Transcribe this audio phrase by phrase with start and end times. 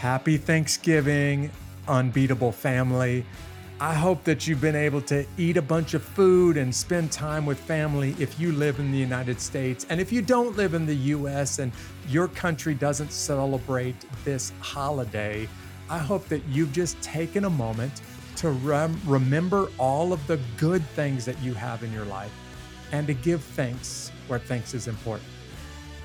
[0.00, 1.50] Happy Thanksgiving,
[1.86, 3.22] unbeatable family.
[3.80, 7.44] I hope that you've been able to eat a bunch of food and spend time
[7.44, 9.84] with family if you live in the United States.
[9.90, 11.70] And if you don't live in the US and
[12.08, 13.94] your country doesn't celebrate
[14.24, 15.46] this holiday,
[15.90, 18.00] I hope that you've just taken a moment
[18.36, 22.32] to rem- remember all of the good things that you have in your life
[22.92, 25.28] and to give thanks where thanks is important.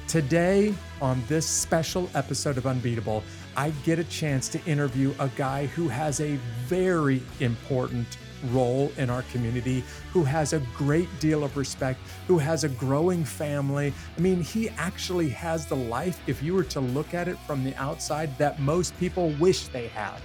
[0.07, 3.23] Today, on this special episode of Unbeatable,
[3.57, 8.17] I get a chance to interview a guy who has a very important
[8.51, 13.23] role in our community, who has a great deal of respect, who has a growing
[13.23, 13.93] family.
[14.17, 17.63] I mean, he actually has the life, if you were to look at it from
[17.63, 20.19] the outside, that most people wish they had.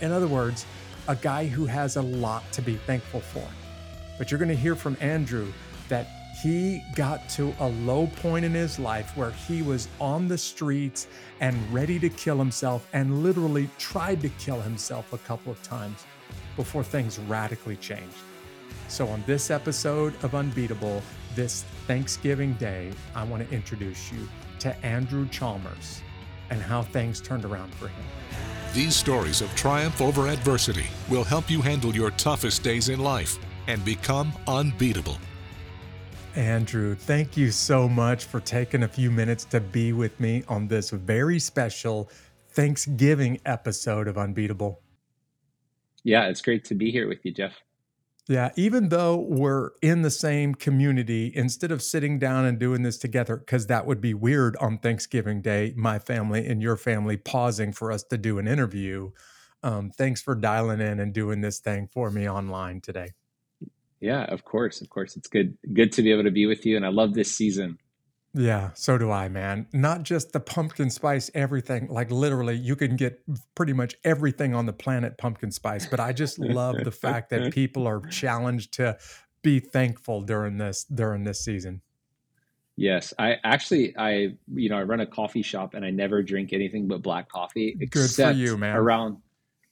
[0.00, 0.64] In other words,
[1.06, 3.46] a guy who has a lot to be thankful for.
[4.16, 5.52] But you're going to hear from Andrew
[5.88, 6.06] that
[6.42, 11.06] he got to a low point in his life where he was on the streets
[11.40, 16.06] and ready to kill himself and literally tried to kill himself a couple of times
[16.56, 18.16] before things radically changed.
[18.88, 21.02] So, on this episode of Unbeatable,
[21.34, 24.28] this Thanksgiving Day, I want to introduce you
[24.60, 26.02] to Andrew Chalmers
[26.50, 28.04] and how things turned around for him.
[28.72, 33.38] These stories of triumph over adversity will help you handle your toughest days in life
[33.66, 35.18] and become unbeatable.
[36.36, 40.68] Andrew, thank you so much for taking a few minutes to be with me on
[40.68, 42.08] this very special
[42.50, 44.80] Thanksgiving episode of Unbeatable.
[46.04, 47.54] Yeah, it's great to be here with you, Jeff.
[48.28, 52.96] Yeah, even though we're in the same community, instead of sitting down and doing this
[52.96, 57.72] together, because that would be weird on Thanksgiving Day, my family and your family pausing
[57.72, 59.10] for us to do an interview.
[59.64, 63.10] Um, thanks for dialing in and doing this thing for me online today.
[64.00, 65.16] Yeah, of course, of course.
[65.16, 67.78] It's good good to be able to be with you and I love this season.
[68.32, 69.66] Yeah, so do I, man.
[69.72, 73.20] Not just the pumpkin spice everything, like literally you can get
[73.56, 77.52] pretty much everything on the planet pumpkin spice, but I just love the fact that
[77.52, 78.98] people are challenged to
[79.42, 81.82] be thankful during this during this season.
[82.76, 86.52] Yes, I actually I you know, I run a coffee shop and I never drink
[86.52, 88.76] anything but black coffee It's Good for you, man.
[88.76, 89.18] around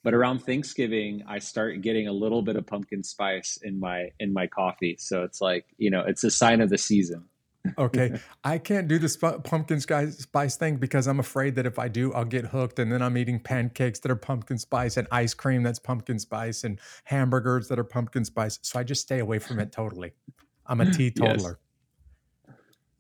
[0.05, 4.33] but around Thanksgiving, I start getting a little bit of pumpkin spice in my in
[4.33, 4.97] my coffee.
[4.99, 7.25] So it's like you know, it's a sign of the season.
[7.77, 12.13] okay, I can't do the pumpkin spice thing because I'm afraid that if I do,
[12.15, 15.63] I'll get hooked, and then I'm eating pancakes that are pumpkin spice and ice cream
[15.63, 18.59] that's pumpkin spice and hamburgers that are pumpkin spice.
[18.63, 20.13] So I just stay away from it totally.
[20.67, 21.59] I'm a teetotaler.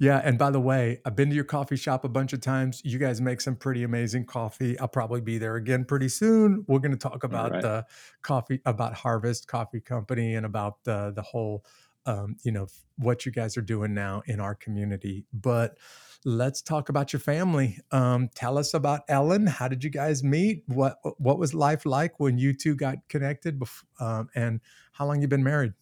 [0.00, 2.80] Yeah, and by the way, I've been to your coffee shop a bunch of times.
[2.84, 4.78] You guys make some pretty amazing coffee.
[4.78, 6.64] I'll probably be there again pretty soon.
[6.68, 7.62] We're going to talk about right.
[7.62, 7.86] the
[8.22, 11.64] coffee, about Harvest Coffee Company, and about the the whole,
[12.06, 15.24] um, you know, what you guys are doing now in our community.
[15.32, 15.76] But
[16.24, 17.80] let's talk about your family.
[17.90, 19.48] Um, tell us about Ellen.
[19.48, 20.62] How did you guys meet?
[20.66, 23.58] What what was life like when you two got connected?
[23.58, 24.60] Bef- um, and
[24.92, 25.72] how long you been married?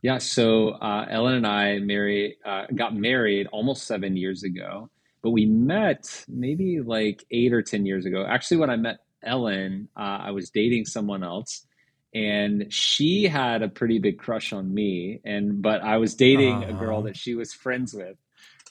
[0.00, 4.90] Yeah, so uh, Ellen and I married, uh, got married almost seven years ago,
[5.22, 8.24] but we met maybe like eight or 10 years ago.
[8.24, 11.66] Actually, when I met Ellen, uh, I was dating someone else
[12.14, 15.20] and she had a pretty big crush on me.
[15.24, 18.16] And, but I was dating a girl that she was friends with.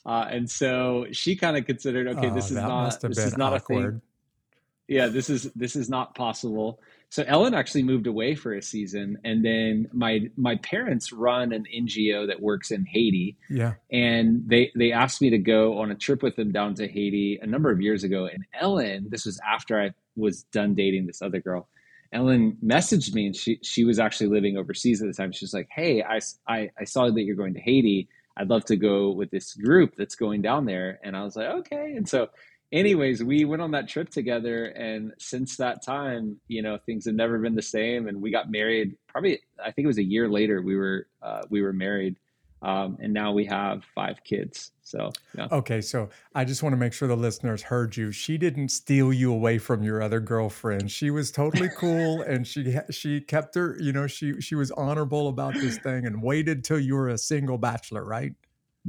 [0.05, 3.53] Uh, and so she kind of considered, okay, this oh, is not, this is not
[3.53, 3.85] awkward.
[3.85, 4.01] a thing.
[4.87, 6.79] Yeah, this is, this is not possible.
[7.09, 11.65] So Ellen actually moved away for a season, and then my my parents run an
[11.73, 13.37] NGO that works in Haiti.
[13.49, 16.87] Yeah, and they they asked me to go on a trip with them down to
[16.87, 18.25] Haiti a number of years ago.
[18.25, 21.69] And Ellen, this was after I was done dating this other girl.
[22.11, 25.31] Ellen messaged me, and she she was actually living overseas at the time.
[25.31, 28.09] She's like, "Hey, I, I I saw that you're going to Haiti.
[28.35, 31.47] I'd love to go with this group that's going down there." And I was like,
[31.47, 32.29] "Okay." And so
[32.71, 37.15] anyways, we went on that trip together, and since that time, you know, things have
[37.15, 38.07] never been the same.
[38.07, 38.97] And we got married.
[39.07, 40.61] Probably, I think it was a year later.
[40.61, 42.17] We were uh, we were married,
[42.61, 44.71] um, and now we have five kids.
[44.81, 45.47] So, yeah.
[45.51, 48.11] Okay, so I just want to make sure the listeners heard you.
[48.11, 50.89] She didn't steal you away from your other girlfriend.
[50.91, 53.77] She was totally cool, and she she kept her.
[53.79, 57.17] You know, she she was honorable about this thing and waited till you were a
[57.17, 58.33] single bachelor, right?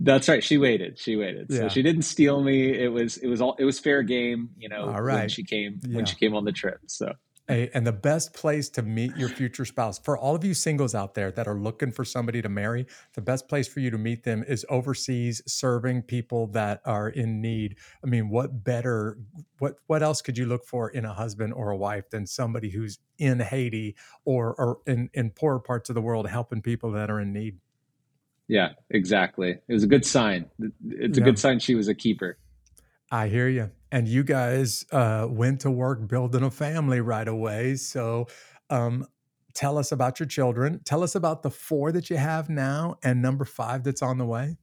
[0.00, 0.42] That's right.
[0.44, 0.98] She waited.
[0.98, 1.46] She waited.
[1.50, 1.60] Yeah.
[1.60, 2.70] So she didn't steal me.
[2.70, 5.20] It was it was all it was fair game, you know, all right.
[5.20, 5.96] when she came yeah.
[5.96, 6.80] when she came on the trip.
[6.86, 7.12] So
[7.48, 11.14] and the best place to meet your future spouse for all of you singles out
[11.14, 14.22] there that are looking for somebody to marry, the best place for you to meet
[14.22, 17.76] them is overseas serving people that are in need.
[18.04, 19.18] I mean, what better
[19.58, 22.68] what what else could you look for in a husband or a wife than somebody
[22.68, 23.96] who's in Haiti
[24.26, 27.58] or or in in poorer parts of the world helping people that are in need?
[28.48, 29.50] Yeah, exactly.
[29.50, 30.46] It was a good sign.
[30.88, 31.24] It's a yeah.
[31.24, 32.38] good sign she was a keeper.
[33.10, 33.70] I hear you.
[33.92, 37.76] And you guys uh, went to work building a family right away.
[37.76, 38.26] So,
[38.70, 39.06] um,
[39.54, 40.80] tell us about your children.
[40.84, 44.26] Tell us about the four that you have now and number five that's on the
[44.26, 44.56] way.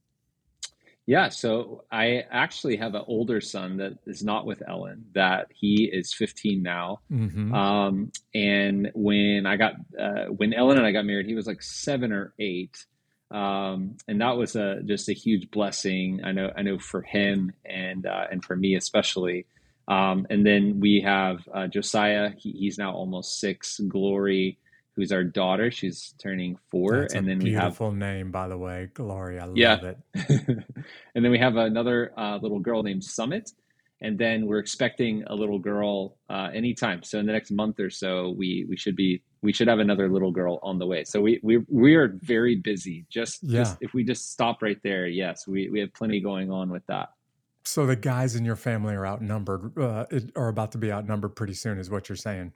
[1.08, 5.06] Yeah, so I actually have an older son that is not with Ellen.
[5.14, 7.02] That he is 15 now.
[7.10, 11.46] hmm Um, and when I got uh, when Ellen and I got married, he was
[11.46, 12.86] like seven or eight,
[13.32, 16.22] um, and that was a just a huge blessing.
[16.24, 19.46] I know I know for him and uh, and for me especially.
[19.88, 22.32] Um, and then we have uh, Josiah.
[22.38, 23.80] He, he's now almost six.
[23.80, 24.58] Glory,
[24.96, 25.70] who's our daughter.
[25.70, 27.02] She's turning four.
[27.02, 28.90] That's And then we have beautiful name, by the way.
[28.94, 29.40] Glory.
[29.40, 29.76] I yeah.
[29.76, 29.98] love it.
[31.16, 33.52] and then we have another uh, little girl named Summit.
[34.02, 37.02] And then we're expecting a little girl uh, anytime.
[37.04, 40.10] So in the next month or so, we we should be we should have another
[40.10, 41.04] little girl on the way.
[41.06, 43.06] So we we we are very busy.
[43.10, 43.62] Just Yeah.
[43.62, 46.86] just if we just stop right there, yes, we we have plenty going on with
[46.88, 47.10] that.
[47.64, 50.06] So the guys in your family are outnumbered, uh,
[50.36, 52.52] are about to be outnumbered pretty soon, is what you're saying.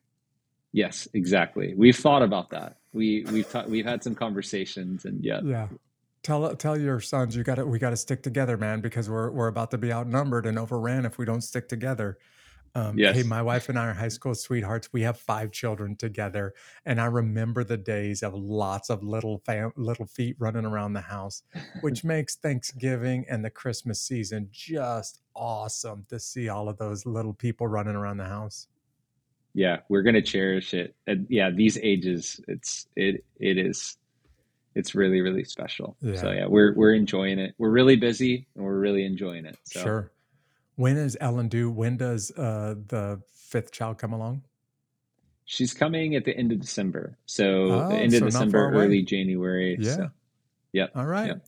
[0.72, 1.74] Yes, exactly.
[1.76, 2.78] We've thought about that.
[2.94, 5.68] We we've ta- we've had some conversations, and yeah, Yeah.
[6.22, 9.32] Tell tell your sons you got to we got to stick together, man, because we're
[9.32, 12.18] we're about to be outnumbered and overran if we don't stick together.
[12.76, 14.94] Um, hey, my wife and I are high school sweethearts.
[14.94, 16.54] We have five children together,
[16.86, 21.02] and I remember the days of lots of little fam- little feet running around the
[21.02, 21.44] house,
[21.82, 27.34] which makes Thanksgiving and the Christmas season just awesome to see all of those little
[27.34, 28.68] people running around the house.
[29.54, 30.96] yeah, we're gonna cherish it.
[31.08, 33.98] And yeah, these ages, it's it it is
[34.80, 35.96] it's really really special.
[36.02, 37.54] So Yeah, yeah, we're we're enjoying it.
[37.60, 39.58] We're really busy, and we're really enjoying it.
[39.66, 40.12] So sure.
[40.76, 41.70] When is Ellen due?
[41.70, 44.44] When does uh, the fifth child come along?
[45.52, 47.18] she's coming at the end of December.
[47.26, 49.78] So the Oh, end of so December, early January.
[49.80, 49.96] Yeah.
[49.96, 50.10] So
[50.74, 51.28] yep, All right.
[51.28, 51.46] yep.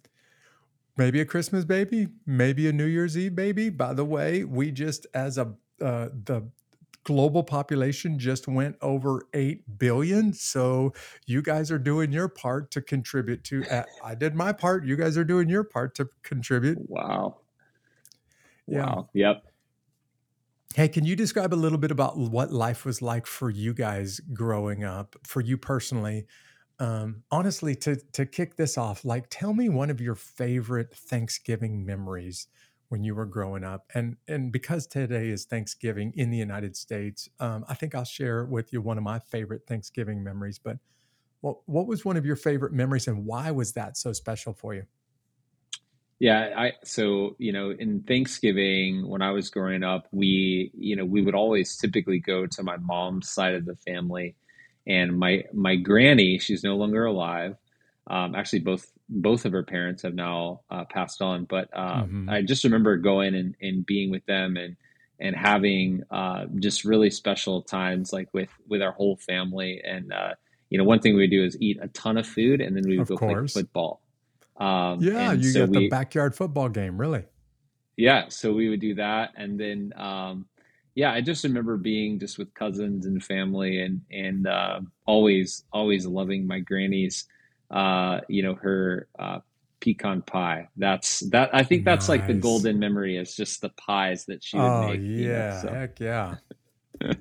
[0.98, 3.70] Maybe a Christmas baby, maybe a New Year's Eve baby.
[3.70, 6.50] By the way, we just as a uh, the
[7.04, 10.34] global population just went over 8 billion.
[10.34, 10.94] So
[11.26, 14.96] you guys are doing your part to contribute to uh, I did my part, you
[14.96, 16.82] guys are doing your part to contribute.
[16.88, 17.42] Wow,
[18.70, 18.92] Yeah.
[18.92, 19.44] wow, yep.
[20.76, 24.20] Hey, can you describe a little bit about what life was like for you guys
[24.34, 26.28] growing up, for you personally?
[26.80, 31.86] Um, honestly, to to kick this off, like tell me one of your favorite Thanksgiving
[31.86, 32.48] memories
[32.92, 33.86] when you were growing up.
[33.96, 38.44] And and because today is Thanksgiving in the United States, um, I think I'll share
[38.44, 40.60] with you one of my favorite Thanksgiving memories.
[40.60, 40.78] But
[41.40, 44.74] what what was one of your favorite memories and why was that so special for
[44.74, 44.84] you?
[46.20, 51.06] Yeah, I so you know in Thanksgiving when I was growing up, we you know
[51.06, 54.36] we would always typically go to my mom's side of the family,
[54.86, 57.56] and my my granny, she's no longer alive.
[58.08, 62.28] Um, actually, both both of her parents have now uh, passed on, but um, hmm
[62.28, 64.78] I just remember going and, and being with them and
[65.20, 69.82] and having uh, just really special times like with with our whole family.
[69.86, 70.36] And uh,
[70.70, 72.88] you know, one thing we would do is eat a ton of food, and then
[72.88, 74.02] we would Of go play football.
[74.60, 77.26] Um, Yeah, you so the we backyard football game, really.
[77.98, 80.46] yeah, so we would do that, and then um,
[80.96, 86.06] yeah, I just remember being just with cousins and family, and and uh, always always
[86.06, 87.26] loving my granny's,
[87.72, 89.40] uh, you know, her uh,
[89.80, 90.70] pecan pie.
[90.78, 91.50] That's that.
[91.54, 94.82] I think that's like the golden memory is just the pies that she would Oh
[94.88, 95.02] make.
[95.16, 96.36] You know, yeah, so heck yeah.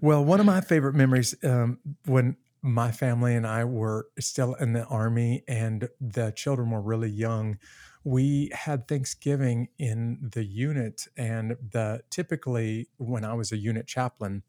[0.00, 4.72] Well, one of my favorite memories um, when my family and I were still in
[4.72, 7.58] the army and the children were really young,
[8.02, 14.42] we had Thanksgiving in the unit, and the typically when I was a unit chaplain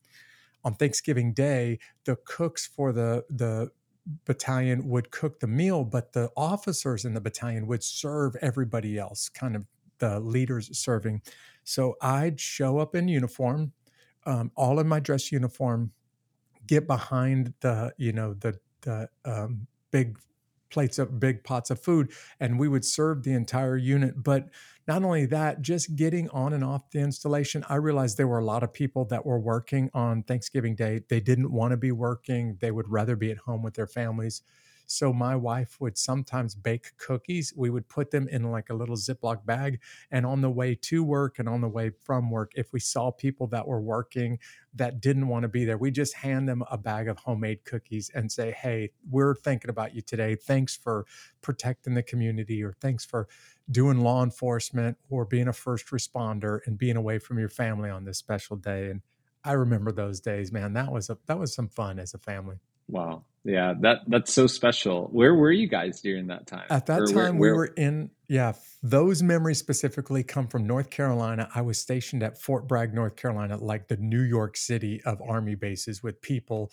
[0.63, 3.72] on Thanksgiving Day, the cooks for the the
[4.25, 9.29] battalion would cook the meal, but the officers in the battalion would serve everybody else,
[9.29, 9.65] kind of
[10.00, 11.21] the leaders serving.
[11.63, 13.74] So I'd show up in uniform,
[14.25, 15.91] um, all in my dress uniform,
[16.67, 20.17] get behind the you know the the um, big
[20.69, 24.50] plates of big pots of food and we would serve the entire unit but
[24.88, 28.46] not only that just getting on and off the installation i realized there were a
[28.46, 31.01] lot of people that were working on thanksgiving day.
[31.10, 32.58] They didn't want to be working.
[32.60, 34.42] They would rather be at home with their families.
[34.88, 37.51] So my wife would sometimes bake cookies.
[37.56, 39.80] We would put them in like a little ziploc bag
[40.12, 43.10] and on the way to work and on the way from work if we saw
[43.10, 44.38] people that were working
[44.75, 48.12] that didn't want to be there, we just hand them a bag of homemade cookies
[48.13, 50.36] and say, Hey, we're thinking about you today.
[50.36, 51.06] Thanks for
[51.42, 53.27] protecting the community, or thanks for
[53.69, 58.05] doing law enforcement, or being a first responder and being away from your family on
[58.05, 58.89] this special day.
[58.89, 59.01] And
[59.43, 60.74] I remember those days, man.
[60.74, 62.57] That was a that was some fun as a family.
[62.88, 65.07] wow, yeah, that that's so special.
[65.12, 68.12] Where were you guys during that time, At that or where time, we were in
[68.27, 71.50] Yeah, those memories specifically come from North Carolina.
[71.53, 75.55] I was stationed at Fort Bragg, North Carolina, like the New York City of Army
[75.55, 76.72] bases with people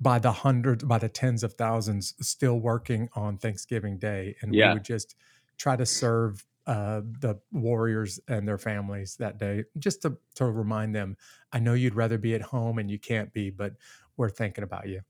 [0.00, 4.36] by the hundreds, by the tens of thousands still working on Thanksgiving Day.
[4.42, 4.68] And yeah.
[4.68, 5.14] we would just
[5.56, 10.94] try to serve uh, the warriors and their families that day, just to, to remind
[10.94, 11.16] them,
[11.52, 13.74] I know you'd rather be at home and you can't be, but
[14.16, 15.00] we're thinking about you.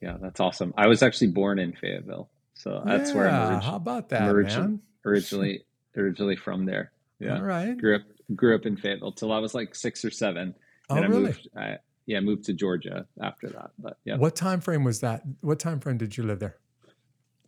[0.00, 0.74] Yeah, that's awesome.
[0.76, 2.28] I was actually born in Fayetteville.
[2.54, 4.80] So that's yeah, where I'm How about that, man?
[5.06, 5.64] Originally,
[5.96, 6.92] originally from there.
[7.18, 7.36] Yeah.
[7.36, 7.76] All right.
[7.76, 8.02] Grew up,
[8.34, 10.54] grew up in Fayetteville till I was like six or seven.
[10.88, 11.22] Oh, and I really?
[11.24, 13.70] Moved, I, yeah, moved to Georgia after that.
[13.78, 14.16] But yeah.
[14.16, 15.22] What time frame was that?
[15.40, 16.56] What time frame did you live there?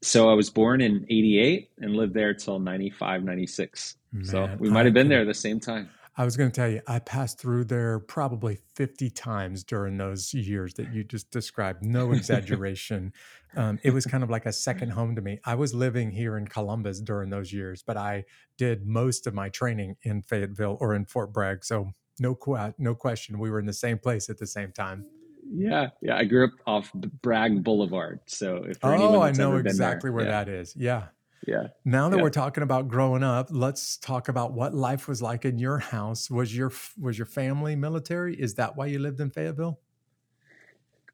[0.06, 3.96] So I was born in 88 and lived there till 95, 96.
[4.12, 5.90] Man, so we might have been there at the same time.
[6.16, 10.32] I was going to tell you, I passed through there probably 50 times during those
[10.32, 11.84] years that you just described.
[11.84, 13.12] No exaggeration.
[13.56, 15.40] um, it was kind of like a second home to me.
[15.44, 19.48] I was living here in Columbus during those years, but I did most of my
[19.48, 21.64] training in Fayetteville or in Fort Bragg.
[21.64, 22.38] So no,
[22.78, 25.04] no question, we were in the same place at the same time.
[25.50, 26.16] Yeah, yeah.
[26.16, 28.20] I grew up off Bragg Boulevard.
[28.26, 28.90] So if oh,
[29.22, 30.30] I know exactly there, where yeah.
[30.30, 30.74] that is.
[30.76, 31.04] Yeah.
[31.46, 31.68] Yeah.
[31.84, 32.22] Now that yeah.
[32.22, 36.28] we're talking about growing up, let's talk about what life was like in your house.
[36.28, 38.34] Was your was your family military?
[38.34, 39.78] Is that why you lived in Fayetteville?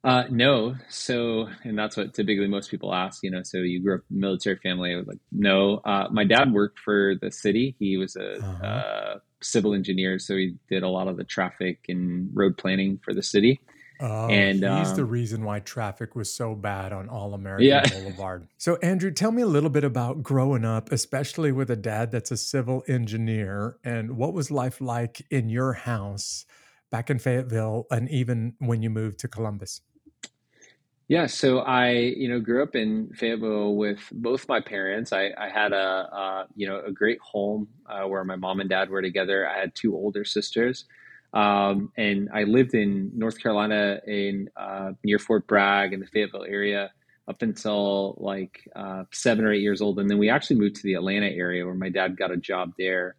[0.04, 0.74] Uh, no.
[0.88, 3.22] So, and that's what typically most people ask.
[3.22, 4.94] You know, so you grew up military family?
[4.94, 5.76] I was like, no.
[5.84, 7.76] Uh, my dad worked for the city.
[7.78, 8.66] He was a uh-huh.
[8.66, 13.14] uh, civil engineer, so he did a lot of the traffic and road planning for
[13.14, 13.60] the city.
[14.04, 17.88] Oh, and he's um, the reason why traffic was so bad on All American yeah.
[17.88, 18.48] Boulevard.
[18.58, 22.32] So, Andrew, tell me a little bit about growing up, especially with a dad that's
[22.32, 26.46] a civil engineer, and what was life like in your house
[26.90, 29.82] back in Fayetteville, and even when you moved to Columbus?
[31.06, 35.12] Yeah, so I, you know, grew up in Fayetteville with both my parents.
[35.12, 38.68] I, I had a, uh, you know, a great home uh, where my mom and
[38.68, 39.48] dad were together.
[39.48, 40.86] I had two older sisters.
[41.32, 46.44] Um, and I lived in North Carolina in uh, near Fort Bragg in the Fayetteville
[46.44, 46.90] area
[47.28, 50.82] up until like uh, seven or eight years old, and then we actually moved to
[50.82, 53.16] the Atlanta area where my dad got a job there,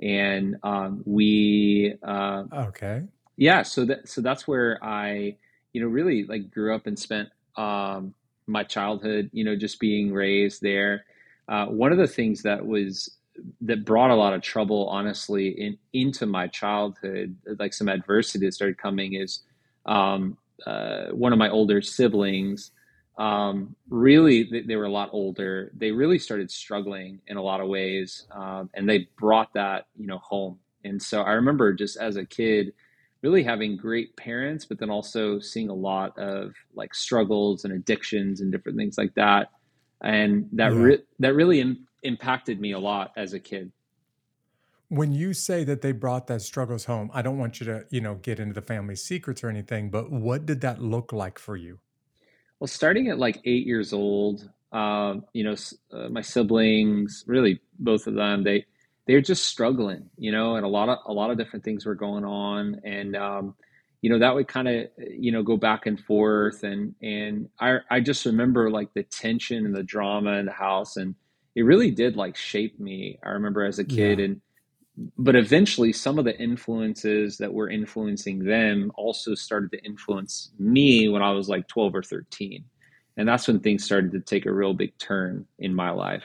[0.00, 3.02] and um, we uh, okay,
[3.36, 3.62] yeah.
[3.62, 5.36] So that so that's where I
[5.72, 8.14] you know really like grew up and spent um,
[8.46, 11.04] my childhood, you know, just being raised there.
[11.48, 13.16] Uh, one of the things that was
[13.62, 17.36] that brought a lot of trouble, honestly, in into my childhood.
[17.58, 19.40] Like some adversity that started coming is
[19.86, 22.72] um, uh, one of my older siblings.
[23.18, 25.72] Um, really, they, they, were a lot older.
[25.76, 30.06] They really started struggling in a lot of ways, um, and they brought that you
[30.06, 30.58] know home.
[30.84, 32.72] And so I remember just as a kid,
[33.22, 38.40] really having great parents, but then also seeing a lot of like struggles and addictions
[38.40, 39.50] and different things like that.
[40.02, 40.78] And that yeah.
[40.78, 41.60] re- that really
[42.02, 43.72] impacted me a lot as a kid.
[44.88, 48.00] When you say that they brought that struggles home, I don't want you to, you
[48.00, 51.56] know, get into the family secrets or anything, but what did that look like for
[51.56, 51.78] you?
[52.58, 55.54] Well, starting at like eight years old, um, you know,
[55.92, 58.66] uh, my siblings, really both of them, they
[59.06, 61.94] they're just struggling, you know, and a lot of a lot of different things were
[61.94, 63.54] going on, and um,
[64.02, 67.78] you know that would kind of you know go back and forth, and and I
[67.90, 71.14] I just remember like the tension and the drama in the house, and
[71.54, 73.18] it really did like shape me.
[73.24, 74.24] I remember as a kid yeah.
[74.26, 74.40] and
[75.16, 81.08] but eventually some of the influences that were influencing them also started to influence me
[81.08, 82.64] when I was like 12 or 13.
[83.16, 86.24] And that's when things started to take a real big turn in my life.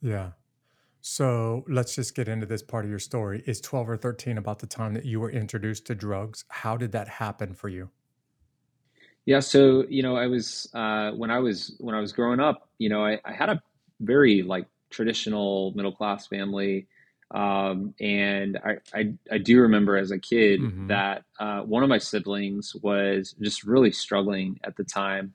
[0.00, 0.30] Yeah.
[1.00, 3.42] So let's just get into this part of your story.
[3.46, 6.44] Is 12 or 13 about the time that you were introduced to drugs?
[6.48, 7.90] How did that happen for you?
[9.24, 12.68] Yeah, so you know, I was uh, when I was when I was growing up,
[12.78, 13.60] you know, I, I had a
[14.00, 16.86] very like traditional middle class family.
[17.30, 20.86] Um, and I, I, I, do remember as a kid mm-hmm.
[20.86, 25.34] that uh, one of my siblings was just really struggling at the time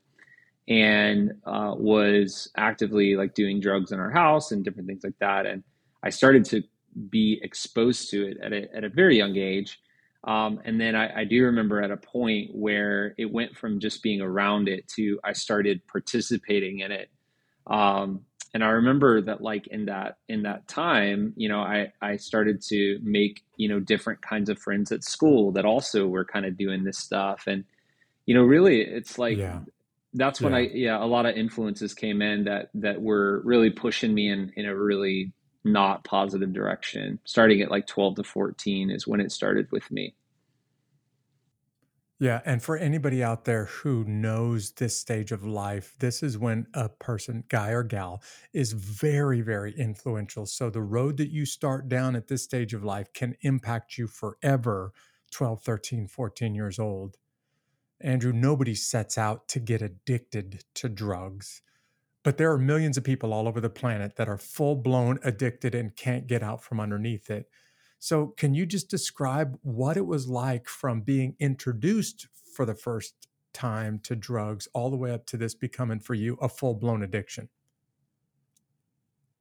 [0.70, 5.46] and uh, was actively like doing drugs in our house and different things like that.
[5.46, 5.64] And
[6.02, 6.64] I started to
[7.10, 9.82] be exposed to it at a, at a very young age.
[10.24, 14.04] Um, and then I, I, do remember at a point where it went from just
[14.04, 17.10] being around it to I started participating in it.
[17.66, 18.22] Um,
[18.54, 22.62] and I remember that like in that in that time, you know, I I started
[22.64, 26.58] to make you know different kinds of friends at school that also were kind of
[26.58, 27.64] doing this stuff, and
[28.26, 29.60] you know, really, it's like yeah.
[30.14, 30.60] that's when yeah.
[30.60, 34.52] I yeah a lot of influences came in that that were really pushing me in
[34.58, 35.32] in a really
[35.64, 37.20] not positive direction.
[37.24, 40.14] Starting at like twelve to fourteen is when it started with me.
[42.22, 46.68] Yeah, and for anybody out there who knows this stage of life, this is when
[46.76, 48.22] a person, guy or gal,
[48.54, 50.46] is very, very influential.
[50.46, 54.06] So the road that you start down at this stage of life can impact you
[54.06, 54.94] forever
[55.32, 57.18] 12, 13, 14 years old.
[58.00, 61.64] Andrew, nobody sets out to get addicted to drugs.
[62.22, 65.74] But there are millions of people all over the planet that are full blown addicted
[65.74, 67.50] and can't get out from underneath it.
[68.04, 73.28] So, can you just describe what it was like from being introduced for the first
[73.54, 77.04] time to drugs all the way up to this becoming for you a full blown
[77.04, 77.48] addiction?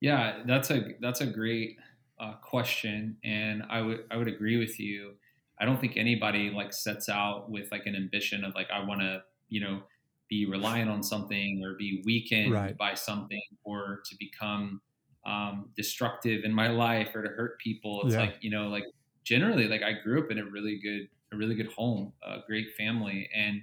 [0.01, 1.79] Yeah, that's a that's a great
[2.21, 5.13] uh, question, and I would I would agree with you.
[5.59, 9.01] I don't think anybody like sets out with like an ambition of like I want
[9.01, 9.85] to you know
[10.29, 12.77] be reliant on something or be weakened right.
[12.77, 14.83] by something or to become
[15.27, 18.03] um, destructive in my life or to hurt people.
[18.05, 18.21] It's yeah.
[18.21, 18.85] like you know, like
[19.25, 22.69] generally, like I grew up in a really good, a really good home, a great
[22.77, 23.63] family, and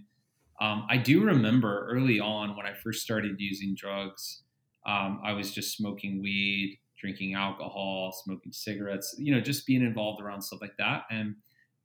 [0.59, 4.43] um, I do remember early on when I first started using drugs,
[4.87, 10.21] um, I was just smoking weed, drinking alcohol, smoking cigarettes, you know, just being involved
[10.21, 11.35] around stuff like that, and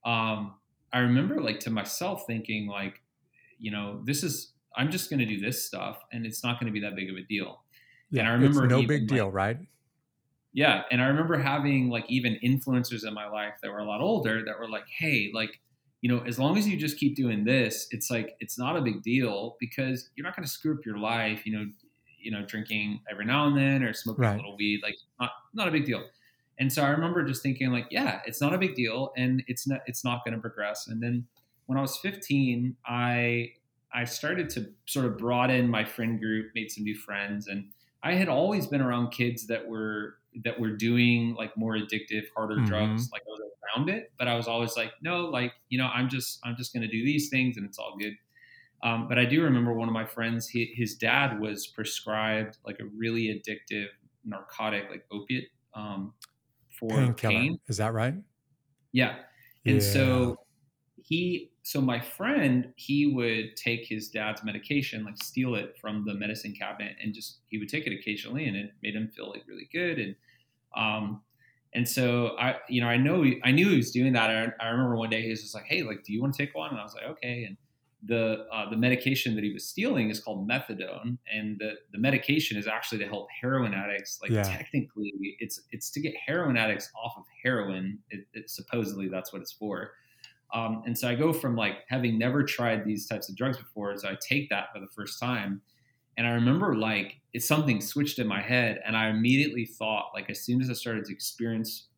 [0.05, 0.55] um,
[0.93, 3.00] I remember like to myself thinking like,
[3.59, 6.67] you know, this is I'm just going to do this stuff, and it's not going
[6.67, 7.62] to be that big of a deal.
[8.12, 9.59] Yeah, and I remember no big deal, like, right?
[10.52, 14.02] Yeah, and I remember having like even influencers in my life that were a lot
[14.02, 15.61] older that were like, "Hey, like,
[16.02, 18.83] you know, as long as you just keep doing this, it's like it's not a
[18.83, 21.66] big deal because you're not going to screw up your life, you know,
[22.21, 24.35] you know, drinking every now and then or smoking right.
[24.35, 26.04] a little weed, like not not a big deal."
[26.59, 29.66] And so I remember just thinking like, "Yeah, it's not a big deal and it's
[29.66, 31.26] not it's not going to progress." And then
[31.64, 33.52] when I was 15, I
[33.95, 37.71] I started to sort of broaden my friend group, made some new friends and
[38.02, 42.56] I had always been around kids that were that were doing like more addictive, harder
[42.56, 42.66] mm-hmm.
[42.66, 43.11] drugs.
[43.12, 43.40] Like I was
[43.76, 46.73] around it, but I was always like, no, like you know, I'm just I'm just
[46.73, 48.14] going to do these things and it's all good.
[48.82, 52.80] Um, but I do remember one of my friends, he, his dad was prescribed like
[52.80, 53.87] a really addictive
[54.25, 56.12] narcotic, like opiate, um,
[56.68, 57.32] for Painkiller.
[57.32, 57.59] pain.
[57.68, 58.14] Is that right?
[58.90, 59.18] Yeah.
[59.64, 59.80] And yeah.
[59.80, 60.37] so
[61.00, 66.14] he so my friend he would take his dad's medication like steal it from the
[66.14, 69.44] medicine cabinet and just he would take it occasionally and it made him feel like
[69.46, 69.98] really good.
[69.98, 70.16] And
[70.77, 71.22] um
[71.75, 74.31] and so i you know i know he, i knew he was doing that.
[74.31, 76.44] I, I, remember one day he was just like hey like do you want to
[76.44, 76.70] take one?
[76.70, 77.44] And i was like okay.
[77.44, 77.57] And
[78.05, 81.18] the uh, the medication that he was stealing is called methadone.
[81.33, 84.18] And the the medication is actually to help heroin addicts.
[84.20, 84.42] Like yeah.
[84.42, 88.01] technically it's it's to get heroin addicts off of heroin.
[88.11, 89.92] It, it supposedly that's what it's for
[90.53, 93.97] um, and so I go from like having never tried these types of drugs before,
[93.97, 95.62] so I take that for the first time.
[96.19, 100.29] And I remember like it's something switched in my head, and I immediately thought like
[100.29, 101.88] as soon as I started to experience,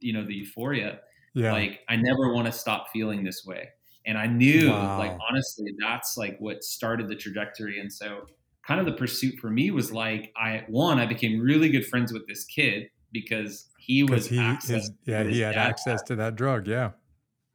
[0.00, 1.00] you know, the euphoria,
[1.34, 1.52] yeah.
[1.52, 3.68] like I never want to stop feeling this way.
[4.06, 4.98] And I knew wow.
[4.98, 7.78] like honestly that's like what started the trajectory.
[7.78, 8.26] And so
[8.66, 12.12] kind of the pursuit for me was like I one I became really good friends
[12.12, 16.66] with this kid because he was he, his, yeah he had access to that drug
[16.66, 16.90] yeah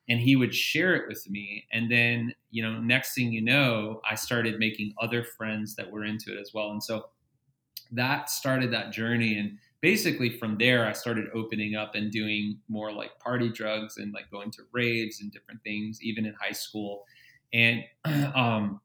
[0.10, 1.66] and he would share it with me.
[1.72, 6.06] And then you know next thing you know i started making other friends that were
[6.06, 6.72] into it as well.
[6.72, 7.08] And so
[7.92, 9.38] that started that journey.
[9.38, 14.14] And basically from there i started opening up and doing more like party drugs and
[14.14, 17.06] like going to raves and different things even in high school.
[17.54, 17.84] And
[18.36, 18.80] um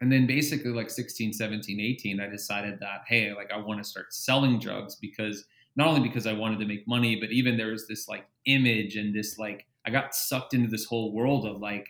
[0.00, 3.88] and then basically like 16 17 18 i decided that hey like i want to
[3.88, 5.44] start selling drugs because
[5.76, 8.96] not only because i wanted to make money but even there was this like image
[8.96, 11.88] and this like I got sucked into this whole world of like,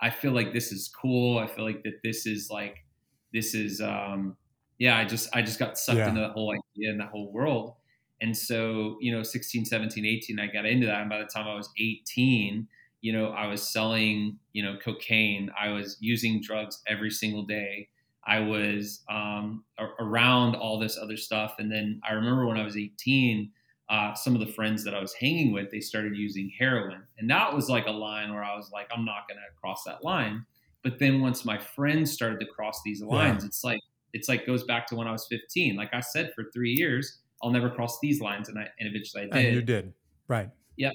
[0.00, 1.38] I feel like this is cool.
[1.38, 2.84] I feel like that this is like,
[3.32, 4.36] this is, um,
[4.78, 6.08] yeah, I just, I just got sucked yeah.
[6.08, 7.74] into that whole idea and that whole world.
[8.20, 11.00] And so, you know, 16, 17, 18, I got into that.
[11.00, 12.68] And by the time I was 18,
[13.00, 15.50] you know, I was selling, you know, cocaine.
[15.60, 17.88] I was using drugs every single day.
[18.24, 19.64] I was um,
[19.98, 21.56] around all this other stuff.
[21.58, 23.50] And then I remember when I was 18,
[23.92, 27.02] uh, some of the friends that I was hanging with, they started using heroin.
[27.18, 29.84] And that was like a line where I was like, I'm not going to cross
[29.84, 30.46] that line.
[30.82, 33.48] But then once my friends started to cross these lines, yeah.
[33.48, 33.80] it's like,
[34.14, 35.76] it's like goes back to when I was 15.
[35.76, 38.48] Like I said, for three years, I'll never cross these lines.
[38.48, 39.46] And I, and eventually I did.
[39.46, 39.92] And you did.
[40.26, 40.48] Right.
[40.78, 40.92] Yep.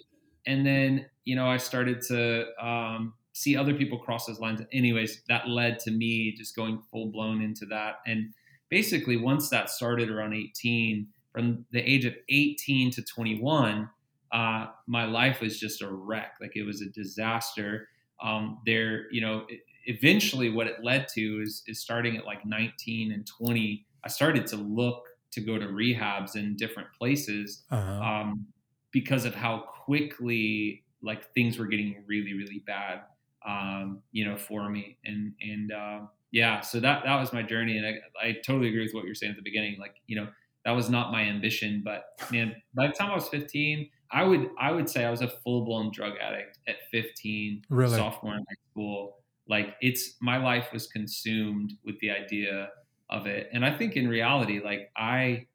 [0.47, 4.61] And then, you know, I started to um, see other people cross those lines.
[4.73, 7.97] Anyways, that led to me just going full blown into that.
[8.07, 8.33] And
[8.69, 11.07] basically, once that started around 18,
[11.37, 13.87] from the age of 18 to 21,
[14.31, 16.33] uh, my life was just a wreck.
[16.41, 17.89] Like it was a disaster.
[18.23, 19.45] Um, there, you know,
[19.85, 24.47] eventually what it led to is, is starting at like 19 and 20, I started
[24.47, 28.01] to look to go to rehabs in different places uh-huh.
[28.01, 28.47] um,
[28.91, 33.01] because of how quickly like things were getting really, really bad.
[33.47, 34.97] um, you know, for me.
[35.05, 35.99] And and uh,
[36.31, 39.15] yeah, so that that was my journey, and I, I totally agree with what you're
[39.15, 39.77] saying at the beginning.
[39.79, 40.27] Like, you know,
[40.67, 44.49] that was not my ambition, but man, by the time I was 15, I would
[44.59, 47.95] I would say I was a full blown drug addict at 15, really?
[47.95, 49.19] sophomore in high school.
[49.47, 52.67] Like, it's my life was consumed with the idea
[53.09, 55.47] of it, and I think in reality, like I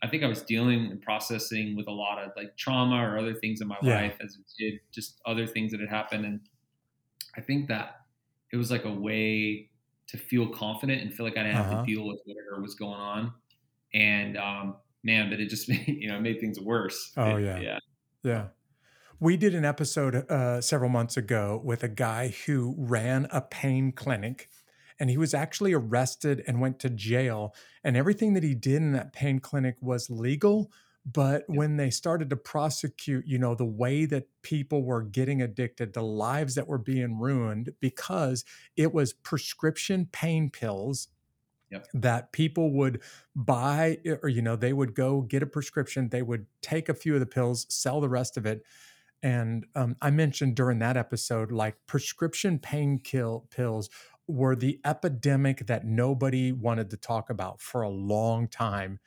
[0.00, 3.34] I think I was dealing and processing with a lot of like trauma or other
[3.34, 3.96] things in my yeah.
[3.96, 6.24] life as a kid, just other things that had happened.
[6.24, 6.40] And
[7.36, 7.96] I think that
[8.52, 9.70] it was like a way
[10.06, 11.62] to feel confident and feel like I didn't uh-huh.
[11.62, 11.84] have to uh-huh.
[11.86, 13.32] deal with whatever was going on.
[13.94, 17.12] And um, man, but it just made, you know, made things worse.
[17.16, 17.60] Oh it, yeah.
[17.60, 17.78] Yeah.
[18.22, 18.44] Yeah.
[19.20, 23.92] We did an episode uh, several months ago with a guy who ran a pain
[23.92, 24.48] clinic
[24.98, 27.54] and he was actually arrested and went to jail.
[27.84, 30.72] And everything that he did in that pain clinic was legal.
[31.04, 35.92] But when they started to prosecute, you know, the way that people were getting addicted,
[35.92, 38.44] the lives that were being ruined because
[38.76, 41.08] it was prescription pain pills
[41.72, 41.86] Yep.
[41.94, 43.00] that people would
[43.34, 47.14] buy or you know they would go get a prescription they would take a few
[47.14, 48.62] of the pills sell the rest of it
[49.22, 53.88] and um, i mentioned during that episode like prescription pain kill pills
[54.26, 59.00] were the epidemic that nobody wanted to talk about for a long time.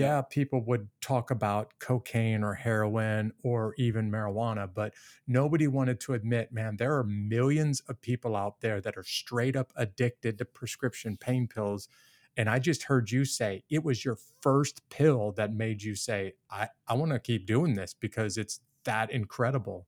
[0.00, 4.92] Yeah, people would talk about cocaine or heroin or even marijuana, but
[5.28, 9.54] nobody wanted to admit, man, there are millions of people out there that are straight
[9.54, 11.88] up addicted to prescription pain pills.
[12.36, 16.34] And I just heard you say it was your first pill that made you say,
[16.50, 19.86] I, I want to keep doing this because it's that incredible.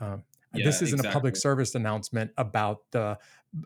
[0.00, 0.24] Um,
[0.54, 1.10] yeah, this isn't exactly.
[1.10, 3.18] a public service announcement about the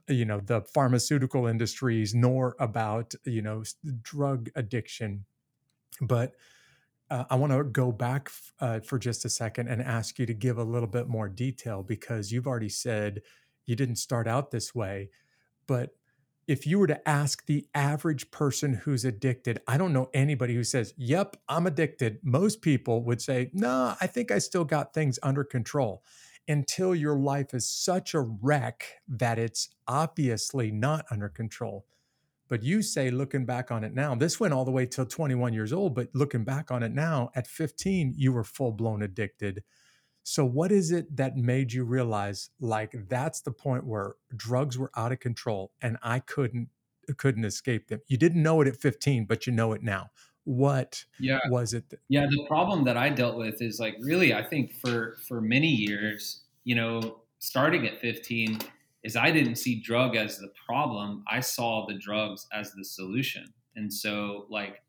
[0.09, 3.63] you know the pharmaceutical industries nor about you know
[4.03, 5.25] drug addiction
[6.00, 6.33] but
[7.11, 10.35] uh, i want to go back uh, for just a second and ask you to
[10.35, 13.22] give a little bit more detail because you've already said
[13.66, 15.11] you didn't start out this way
[15.66, 15.90] but
[16.48, 20.64] if you were to ask the average person who's addicted, I don't know anybody who
[20.64, 22.18] says, Yep, I'm addicted.
[22.22, 26.02] Most people would say, No, nah, I think I still got things under control
[26.48, 31.87] until your life is such a wreck that it's obviously not under control.
[32.53, 35.55] But you say, looking back on it now, this went all the way till 21
[35.55, 39.62] years old, but looking back on it now, at 15, you were full blown addicted.
[40.23, 44.91] So, what is it that made you realize like that's the point where drugs were
[44.95, 46.69] out of control and I couldn't
[47.17, 48.01] couldn't escape them?
[48.07, 50.11] You didn't know it at 15, but you know it now
[50.45, 51.38] what yeah.
[51.51, 54.75] was it that- yeah the problem that i dealt with is like really i think
[54.75, 58.59] for for many years you know starting at 15
[59.03, 63.53] is i didn't see drug as the problem i saw the drugs as the solution.
[63.77, 64.83] And so like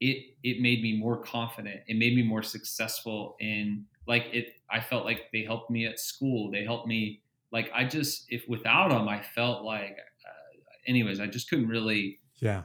[0.00, 1.80] it it made me more confident.
[1.86, 5.98] It made me more successful in like it i felt like they helped me at
[5.98, 6.50] school.
[6.50, 11.26] They helped me like i just if without them i felt like uh, anyways i
[11.26, 12.62] just couldn't really yeah.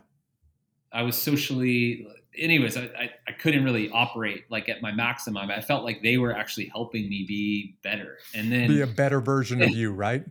[0.92, 5.52] I was socially anyways, I, I, I, couldn't really operate like at my maximum.
[5.52, 8.18] I felt like they were actually helping me be better.
[8.34, 10.24] And then be a better version of you, right?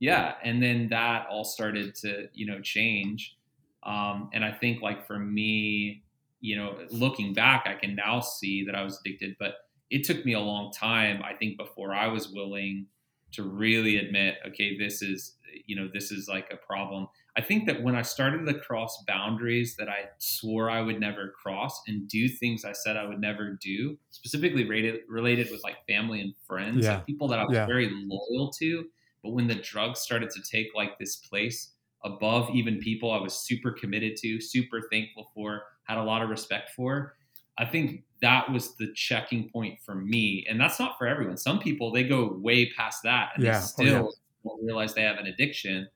[0.00, 0.34] Yeah.
[0.42, 3.36] And then that all started to, you know, change.
[3.82, 6.02] Um, and I think like for me,
[6.40, 9.56] you know, looking back, I can now see that I was addicted, but
[9.90, 12.86] it took me a long time, I think, before I was willing
[13.32, 15.36] to really admit, okay, this is,
[15.66, 17.08] you know, this is like a problem.
[17.36, 21.28] I think that when I started to cross boundaries that I swore I would never
[21.28, 25.76] cross and do things I said I would never do, specifically related related with like
[25.86, 26.96] family and friends, yeah.
[26.96, 27.66] like people that I was yeah.
[27.66, 28.86] very loyal to,
[29.22, 31.72] but when the drugs started to take like this place
[32.04, 36.30] above even people I was super committed to, super thankful for, had a lot of
[36.30, 37.14] respect for,
[37.58, 40.46] I think that was the checking point for me.
[40.48, 41.36] And that's not for everyone.
[41.36, 43.58] Some people they go way past that and yeah.
[43.58, 44.12] they still
[44.46, 44.66] oh, yeah.
[44.66, 45.88] realize they have an addiction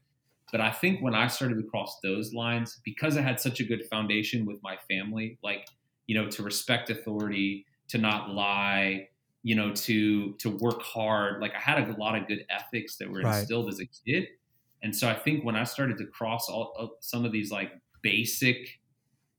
[0.54, 3.64] but I think when I started to cross those lines, because I had such a
[3.64, 5.66] good foundation with my family, like,
[6.06, 9.08] you know, to respect authority, to not lie,
[9.44, 11.40] you know, to to work hard.
[11.40, 13.74] Like I had a lot of good ethics that were instilled right.
[13.74, 14.26] as a kid.
[14.83, 17.70] And so I think when I started to cross all uh, some of these like
[18.02, 18.80] basic,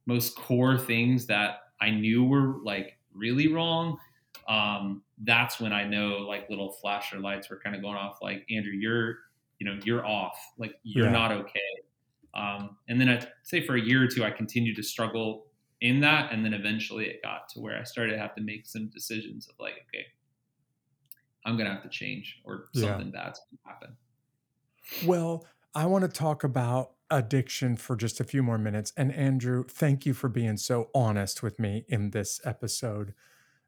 [0.05, 3.97] most core things that I knew were like really wrong,
[4.47, 8.19] um, that's when I know like little flasher lights were kind of going off.
[8.21, 9.17] Like Andrew, you're
[9.59, 11.11] you know you're off like you're yeah.
[11.11, 11.59] not okay
[12.33, 15.45] um, and then i'd say for a year or two i continued to struggle
[15.81, 18.65] in that and then eventually it got to where i started to have to make
[18.65, 20.05] some decisions of like okay
[21.45, 23.23] i'm gonna have to change or something yeah.
[23.23, 23.95] bad's gonna happen
[25.05, 29.63] well i want to talk about addiction for just a few more minutes and andrew
[29.63, 33.13] thank you for being so honest with me in this episode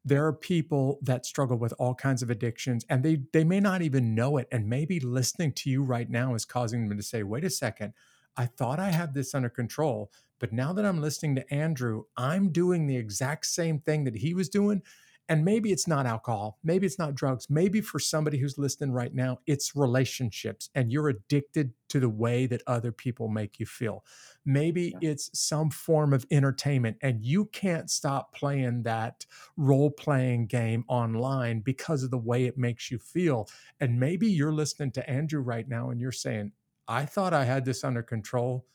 [0.05, 3.81] there are people that struggle with all kinds of addictions and they they may not
[3.81, 7.21] even know it and maybe listening to you right now is causing them to say
[7.23, 7.93] wait a second
[8.37, 12.49] i thought i had this under control but now that i'm listening to andrew i'm
[12.49, 14.81] doing the exact same thing that he was doing
[15.29, 19.13] and maybe it's not alcohol, maybe it's not drugs, maybe for somebody who's listening right
[19.13, 24.05] now, it's relationships and you're addicted to the way that other people make you feel.
[24.45, 25.09] Maybe yeah.
[25.11, 29.25] it's some form of entertainment and you can't stop playing that
[29.57, 33.49] role playing game online because of the way it makes you feel.
[33.81, 36.53] And maybe you're listening to Andrew right now and you're saying,
[36.87, 38.65] I thought I had this under control,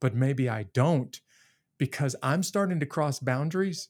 [0.00, 1.20] but maybe I don't
[1.78, 3.88] because I'm starting to cross boundaries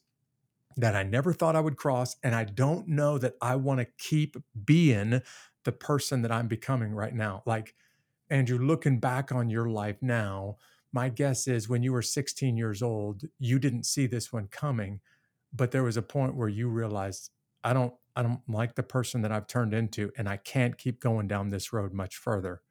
[0.77, 2.15] that I never thought I would cross.
[2.23, 5.21] And I don't know that I want to keep being
[5.63, 7.43] the person that I'm becoming right now.
[7.45, 7.75] Like,
[8.29, 10.57] Andrew, looking back on your life now,
[10.91, 14.99] my guess is when you were 16 years old, you didn't see this one coming,
[15.53, 17.29] but there was a point where you realized,
[17.63, 20.99] I don't, I don't like the person that I've turned into, and I can't keep
[20.99, 22.61] going down this road much further.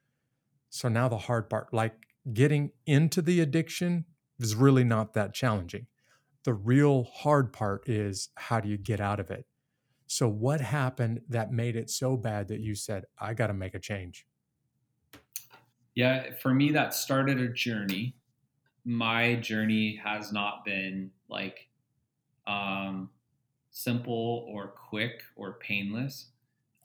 [0.72, 1.94] So now the hard part, like
[2.32, 4.06] getting into the addiction,
[4.40, 5.86] is really not that challenging
[6.44, 9.46] the real hard part is how do you get out of it?
[10.06, 13.74] So, what happened that made it so bad that you said, I got to make
[13.74, 14.26] a change?
[15.94, 18.16] Yeah, for me, that started a journey.
[18.84, 21.68] My journey has not been like
[22.46, 23.10] um,
[23.70, 26.31] simple or quick or painless.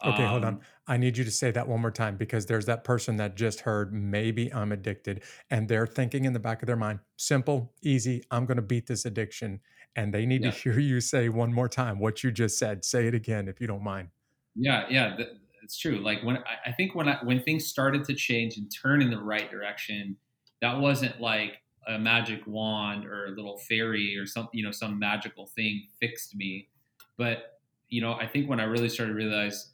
[0.06, 0.56] Okay, hold on.
[0.56, 3.36] Um, I need you to say that one more time because there's that person that
[3.36, 5.24] just heard, maybe I'm addicted.
[5.50, 8.86] And they're thinking in the back of their mind, simple, easy, I'm going to beat
[8.86, 9.60] this addiction.
[9.96, 10.52] And they need yeah.
[10.52, 12.86] to hear you say one more time what you just said.
[12.86, 14.10] Say it again if you don't mind.
[14.56, 15.18] Yeah, yeah,
[15.64, 16.00] it's true.
[16.00, 19.20] Like when I think when I, when things started to change and turn in the
[19.20, 20.16] right direction,
[20.62, 21.58] that wasn't like
[21.88, 26.36] a magic wand or a little fairy or some you know some magical thing fixed
[26.36, 26.70] me.
[27.18, 29.74] But you know, I think when I really started to realize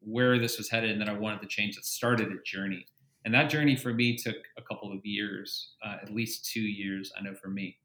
[0.00, 2.86] where this was headed and that I wanted to change it started a journey.
[3.24, 7.12] And that journey for me took a couple of years, uh, at least two years,
[7.18, 7.76] I know for me.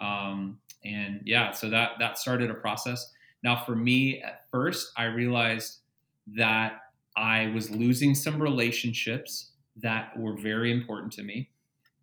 [0.00, 3.10] Um, and yeah, so that that started a process.
[3.42, 5.78] Now, for me, at first, I realized
[6.36, 6.80] that
[7.16, 11.50] I was losing some relationships that were very important to me.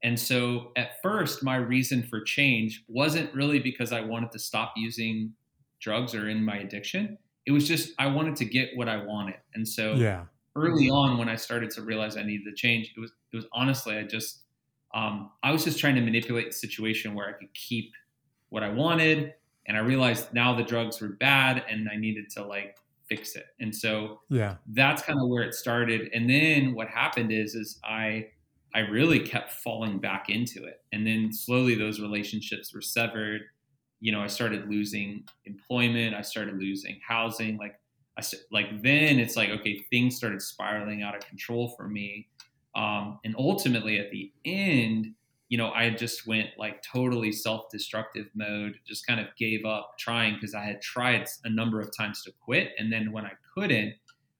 [0.04, 4.74] And so at first, my reason for change wasn't really because I wanted to stop
[4.78, 5.34] using
[5.82, 7.18] drugs or in my addiction
[7.50, 9.38] it was just I wanted to get what I wanted.
[9.56, 10.26] And so yeah.
[10.56, 13.48] early on when I started to realize I needed to change, it was it was
[13.52, 14.44] honestly I just
[14.94, 17.92] um, I was just trying to manipulate the situation where I could keep
[18.50, 19.34] what I wanted.
[19.66, 23.48] And I realized now the drugs were bad and I needed to like fix it.
[23.60, 26.12] And so yeah, that's kind of where it started.
[26.14, 28.28] And then what happened is is I
[28.76, 30.84] I really kept falling back into it.
[30.92, 33.42] And then slowly those relationships were severed
[34.00, 36.16] you know, I started losing employment.
[36.16, 37.58] I started losing housing.
[37.58, 37.80] Like,
[38.18, 42.28] I like then it's like okay, things started spiraling out of control for me.
[42.76, 45.14] Um, and ultimately, at the end,
[45.50, 48.76] you know, I just went like totally self-destructive mode.
[48.88, 52.32] Just kind of gave up trying because I had tried a number of times to
[52.44, 53.96] quit, and then when I couldn't,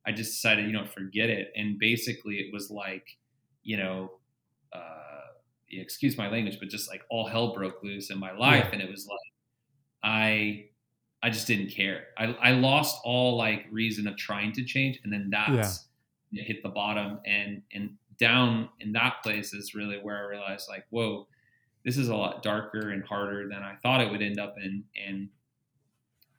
[0.06, 1.52] I just decided, you know, forget it.
[1.56, 3.18] And basically, it was like,
[3.64, 4.12] you know.
[4.72, 5.00] Uh,
[5.72, 8.66] excuse my language, but just like all hell broke loose in my life.
[8.66, 8.74] Yeah.
[8.74, 9.18] And it was like,
[10.04, 10.70] I
[11.22, 12.06] I just didn't care.
[12.18, 15.88] I, I lost all like reason of trying to change, and then that's
[16.32, 16.44] yeah.
[16.44, 20.86] hit the bottom, and and down in that place is really where I realized like,
[20.90, 21.28] whoa,
[21.84, 24.86] this is a lot darker and harder than I thought it would end up in,
[25.06, 25.30] and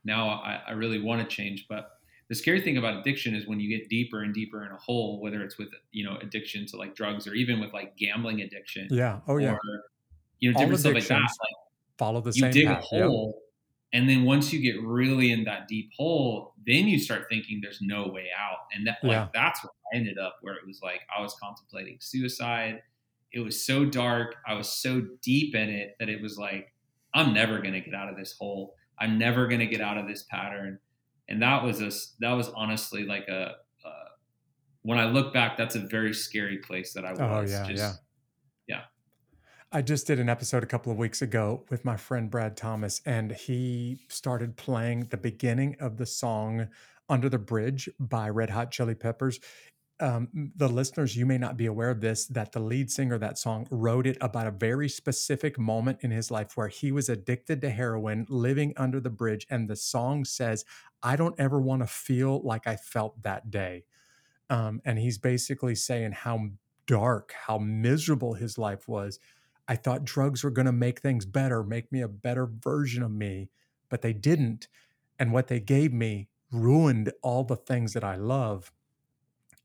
[0.03, 1.67] now I, I really want to change.
[1.69, 4.77] But the scary thing about addiction is when you get deeper and deeper in a
[4.77, 8.41] hole, whether it's with you know addiction to like drugs or even with like gambling
[8.41, 9.57] addiction, yeah, oh yeah,
[10.39, 11.19] you know different stuff like that.
[11.19, 11.55] Like
[11.99, 12.79] follow the you same dig path.
[12.79, 13.33] a hole.
[13.35, 13.40] Yep
[13.93, 17.81] and then once you get really in that deep hole, then you start thinking there's
[17.81, 18.59] no way out.
[18.73, 19.27] And that like yeah.
[19.33, 22.81] that's where I ended up where it was like I was contemplating suicide.
[23.33, 24.35] It was so dark.
[24.47, 26.73] I was so deep in it that it was like,
[27.13, 28.75] I'm never gonna get out of this hole.
[28.97, 30.79] I'm never gonna get out of this pattern.
[31.27, 34.09] And that was a that was honestly like a uh,
[34.83, 37.51] when I look back, that's a very scary place that I oh, was.
[37.53, 37.89] Oh yeah, just, yeah.
[37.89, 37.93] Yeah.
[39.73, 43.01] I just did an episode a couple of weeks ago with my friend Brad Thomas,
[43.05, 46.67] and he started playing the beginning of the song
[47.07, 49.39] Under the Bridge by Red Hot Chili Peppers.
[50.01, 53.21] Um, the listeners, you may not be aware of this, that the lead singer of
[53.21, 57.07] that song wrote it about a very specific moment in his life where he was
[57.07, 59.47] addicted to heroin, living under the bridge.
[59.49, 60.65] And the song says,
[61.01, 63.85] I don't ever want to feel like I felt that day.
[64.49, 66.49] Um, and he's basically saying how
[66.87, 69.17] dark, how miserable his life was
[69.71, 73.11] I thought drugs were going to make things better, make me a better version of
[73.11, 73.49] me,
[73.89, 74.67] but they didn't.
[75.19, 78.71] and what they gave me ruined all the things that I love.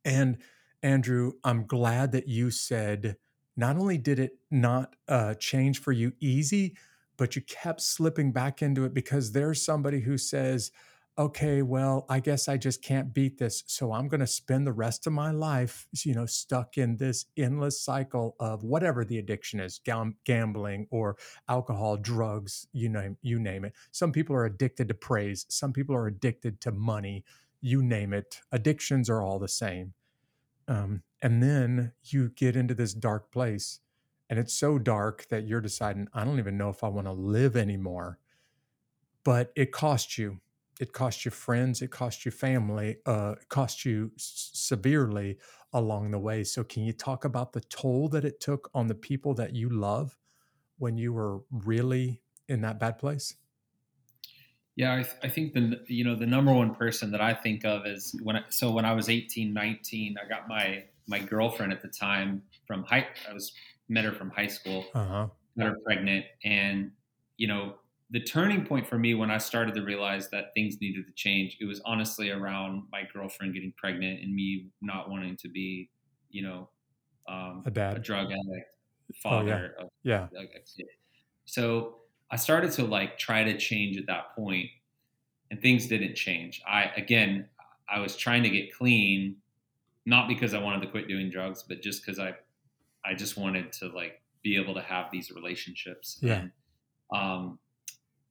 [0.04, 0.38] And
[0.82, 3.16] Andrew, I'm glad that you said
[3.56, 6.76] not only did it not uh, change for you easy,
[7.16, 10.72] but you kept slipping back into it because there's somebody who says,
[11.18, 13.64] okay, well, I guess I just can't beat this.
[13.66, 17.24] So I'm going to spend the rest of my life, you know, stuck in this
[17.36, 21.16] endless cycle of whatever the addiction is, gam- gambling or
[21.48, 23.72] alcohol, drugs, you name, you name it.
[23.92, 25.46] Some people are addicted to praise.
[25.48, 27.24] Some people are addicted to money.
[27.62, 28.40] You name it.
[28.52, 29.94] Addictions are all the same.
[30.68, 33.80] Um, and then you get into this dark place
[34.28, 37.12] and it's so dark that you're deciding, I don't even know if I want to
[37.12, 38.18] live anymore.
[39.24, 40.40] But it costs you
[40.80, 45.38] it cost you friends, it cost you family, uh, it costs you s- severely
[45.72, 46.44] along the way.
[46.44, 49.68] So, can you talk about the toll that it took on the people that you
[49.68, 50.18] love
[50.78, 53.36] when you were really in that bad place?
[54.74, 57.64] Yeah, I, th- I think the you know the number one person that I think
[57.64, 61.72] of is when I, so when I was 18, 19, I got my my girlfriend
[61.72, 63.52] at the time from high I was
[63.88, 64.84] met her from high school.
[64.94, 65.30] Uh-huh.
[65.58, 66.92] Got her pregnant and
[67.38, 67.78] you know
[68.10, 71.58] the turning point for me when I started to realize that things needed to change,
[71.60, 75.90] it was honestly around my girlfriend getting pregnant and me not wanting to be,
[76.30, 76.68] you know,
[77.28, 78.76] um, a dad, a drug addict,
[79.22, 80.24] father oh, yeah.
[80.24, 80.46] of yeah.
[80.76, 80.86] kid.
[81.46, 81.96] So
[82.30, 84.68] I started to like try to change at that point,
[85.50, 86.62] and things didn't change.
[86.66, 87.48] I again,
[87.88, 89.36] I was trying to get clean,
[90.04, 92.34] not because I wanted to quit doing drugs, but just because I,
[93.04, 96.18] I just wanted to like be able to have these relationships.
[96.20, 96.42] Yeah.
[96.42, 96.50] And,
[97.12, 97.58] um,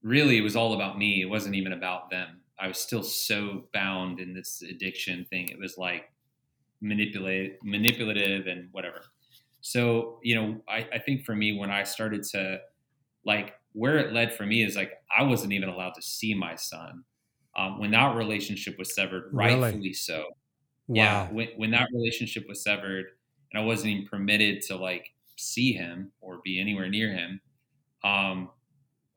[0.05, 1.21] really it was all about me.
[1.23, 2.43] It wasn't even about them.
[2.59, 5.49] I was still so bound in this addiction thing.
[5.49, 6.13] It was like
[6.81, 9.01] manipulate, manipulative and whatever.
[9.61, 12.61] So, you know, I, I think for me, when I started to
[13.25, 16.55] like where it led for me is like I wasn't even allowed to see my
[16.55, 17.05] son.
[17.55, 19.71] Um, when that relationship was severed, Really?
[19.71, 20.37] rightfully so.
[20.87, 21.27] Wow.
[21.27, 23.07] Yeah, when, when that relationship was severed,
[23.51, 27.41] and I wasn't even permitted to like see him or be anywhere near him,
[28.03, 28.51] um,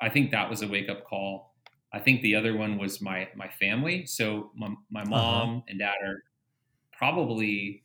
[0.01, 1.55] I think that was a wake up call.
[1.93, 4.07] I think the other one was my my family.
[4.07, 5.11] So my, my uh-huh.
[5.11, 6.23] mom and dad are
[6.93, 7.85] probably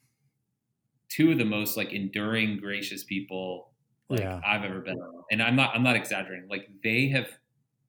[1.09, 3.71] two of the most like enduring, gracious people
[4.09, 4.41] like Yeah.
[4.45, 5.23] I've ever been around.
[5.31, 6.47] And I'm not I'm not exaggerating.
[6.49, 7.27] Like they have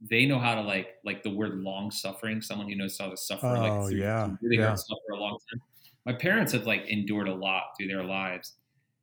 [0.00, 3.16] they know how to like like the word long suffering, someone who knows how to
[3.16, 4.76] suffer Oh, like through, yeah, through really yeah.
[4.76, 5.60] for a long time.
[6.06, 8.54] My parents have like endured a lot through their lives.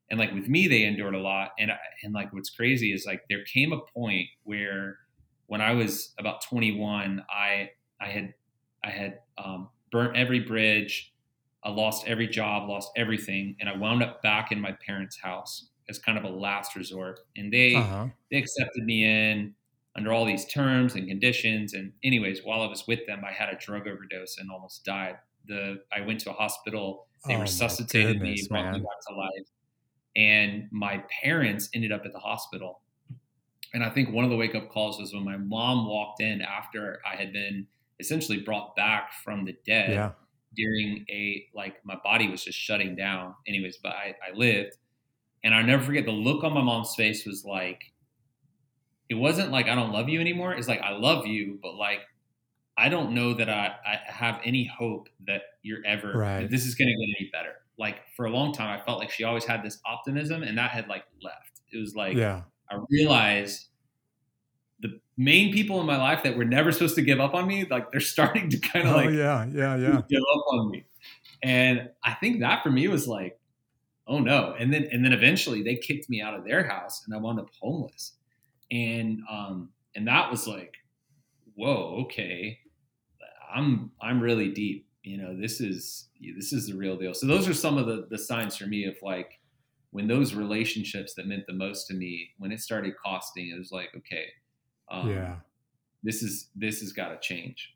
[0.10, 1.52] And like with me, they endured a lot.
[1.58, 1.72] And
[2.04, 4.98] and like what's crazy is like there came a point where
[5.52, 8.34] when I was about 21, I I had
[8.84, 11.14] I had um, burnt every bridge,
[11.64, 15.70] I lost every job, lost everything, and I wound up back in my parents' house
[15.90, 17.20] as kind of a last resort.
[17.36, 18.10] And they Uh-huh.
[18.32, 19.56] they accepted me in
[19.96, 21.74] under all these terms and conditions.
[21.74, 25.18] And anyways, while I was with them, I had a drug overdose and almost died.
[25.46, 27.08] The I went to a hospital.
[27.28, 29.48] They Oh, resuscitated me, goodness, brought me back to life.
[30.16, 32.82] And my parents ended up at the hospital.
[33.74, 36.42] And I think one of the wake up calls was when my mom walked in
[36.42, 37.68] after I had been
[38.00, 40.12] essentially brought back from the dead Yeah.
[40.56, 43.36] during a like my body was just shutting down.
[43.48, 44.74] Anyways, but I, I lived.
[45.44, 47.82] And I'll never forget the look on my mom's face was like
[49.10, 50.54] it wasn't like I don't love you anymore.
[50.54, 52.00] It's like I love you, but like
[52.78, 56.42] I don't know that I, I have any hope that you're ever Right.
[56.42, 57.54] that this is gonna get any better.
[57.78, 60.72] Like for a long time I felt like she always had this optimism and that
[60.72, 61.62] had like left.
[61.72, 62.44] It was like Yeah.
[62.72, 63.68] I realized
[64.80, 67.66] the main people in my life that were never supposed to give up on me,
[67.70, 69.46] like they're starting to kind of Oh, like yeah.
[69.54, 69.76] Yeah.
[69.78, 70.02] Yeah.
[70.10, 70.86] give up on me.
[71.44, 73.40] And I think that for me was like,
[74.08, 74.56] oh no.
[74.58, 77.40] And then and then eventually they kicked me out of their house and I wound
[77.40, 78.14] up homeless.
[78.72, 80.76] And um and that was like,
[81.56, 82.60] whoa, okay.
[83.54, 84.88] I'm I'm really deep.
[85.04, 86.08] You know, this is
[86.38, 87.14] this is the real deal.
[87.14, 89.41] So those are some of the the signs for me of like
[89.92, 93.72] when those relationships that meant the most to me, when it started costing, it was
[93.72, 94.26] like, okay,
[94.90, 95.40] um, Yeah.
[96.04, 97.76] this is this has got to change.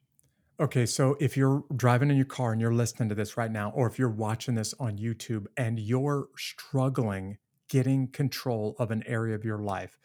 [0.60, 3.72] Okay, so if you're driving in your car and you're listening to this right now,
[3.72, 9.36] or if you're watching this on YouTube and you're struggling getting control of an area
[9.36, 9.98] of your life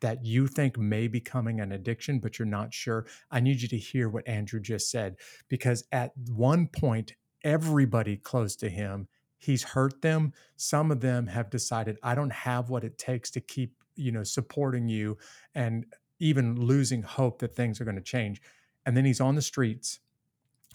[0.00, 3.68] that you think may be becoming an addiction, but you're not sure, I need you
[3.68, 5.14] to hear what Andrew just said.
[5.48, 9.06] Because at one point, everybody close to him,
[9.42, 10.32] he's hurt them.
[10.56, 14.22] Some of them have decided, I don't have what it takes to keep, you know,
[14.22, 15.18] supporting you
[15.54, 15.84] and
[16.20, 18.40] even losing hope that things are going to change
[18.86, 20.00] and then he's on the streets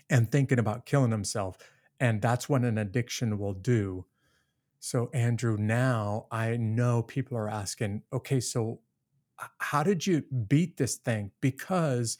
[0.09, 1.57] and thinking about killing himself
[1.99, 4.05] and that's what an addiction will do
[4.79, 8.79] so andrew now i know people are asking okay so
[9.59, 12.17] how did you beat this thing because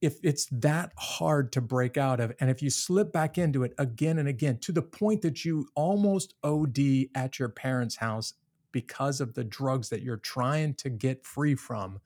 [0.00, 3.74] if it's that hard to break out of, and if you slip back into it
[3.78, 6.78] again and again to the point that you almost OD
[7.14, 8.34] at your parents' house
[8.70, 11.98] because of the drugs that you're trying to get free from,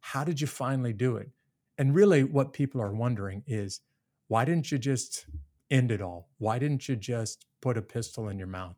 [0.00, 1.30] how did you finally do it?
[1.78, 3.80] And really, what people are wondering is
[4.26, 5.26] why didn't you just
[5.70, 6.28] end it all?
[6.38, 8.76] Why didn't you just put a pistol in your mouth?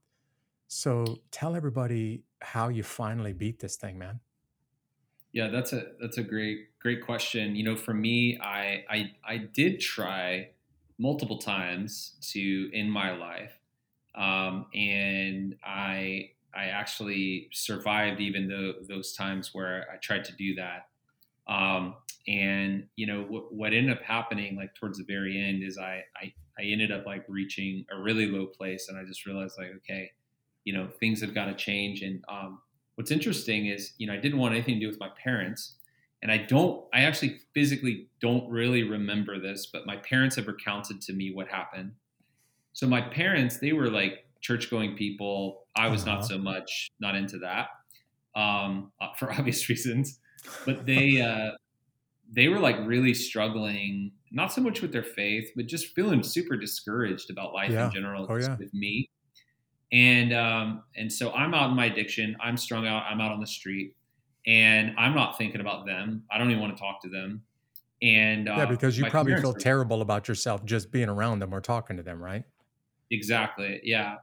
[0.69, 4.21] So tell everybody how you finally beat this thing, man.
[5.33, 7.55] Yeah, that's a that's a great great question.
[7.55, 10.51] You know, for me, I I I did try
[10.99, 13.61] multiple times to end my life,
[14.15, 20.57] um, and I I actually survived even though those times where I tried to do
[20.57, 20.89] that.
[21.47, 21.97] Um,
[22.29, 26.05] and you know what, what ended up happening like towards the very end is I,
[26.17, 29.73] I I ended up like reaching a really low place, and I just realized like
[29.79, 30.13] okay,
[30.65, 32.03] you know things have got to change.
[32.03, 32.63] And um,
[33.01, 35.77] what's interesting is you know I didn't want anything to do with my parents,
[36.21, 41.01] and I don't I actually physically don't really remember this, but my parents have recounted
[41.03, 41.93] to me what happened.
[42.75, 45.65] So my parents they were like church going people.
[45.75, 46.17] I was uh-huh.
[46.17, 47.69] not so much not into that
[48.35, 50.21] um, uh, for obvious reasons,
[50.67, 51.23] but they.
[51.31, 51.53] Uh,
[52.33, 56.57] they were like really struggling, not so much with their faith, but just feeling super
[56.57, 57.87] discouraged about life yeah.
[57.87, 58.57] in general oh, yeah.
[58.57, 59.11] with me.
[59.93, 62.37] And um, and so I'm out in my addiction.
[62.41, 63.05] I'm strung out.
[63.11, 63.97] I'm out on the street,
[64.47, 66.23] and I'm not thinking about them.
[66.31, 67.43] I don't even want to talk to them.
[68.03, 71.61] And uh, yeah, because you probably feel terrible about yourself just being around them or
[71.61, 72.45] talking to them, right?
[73.11, 73.81] Exactly.
[73.83, 74.17] Yeah.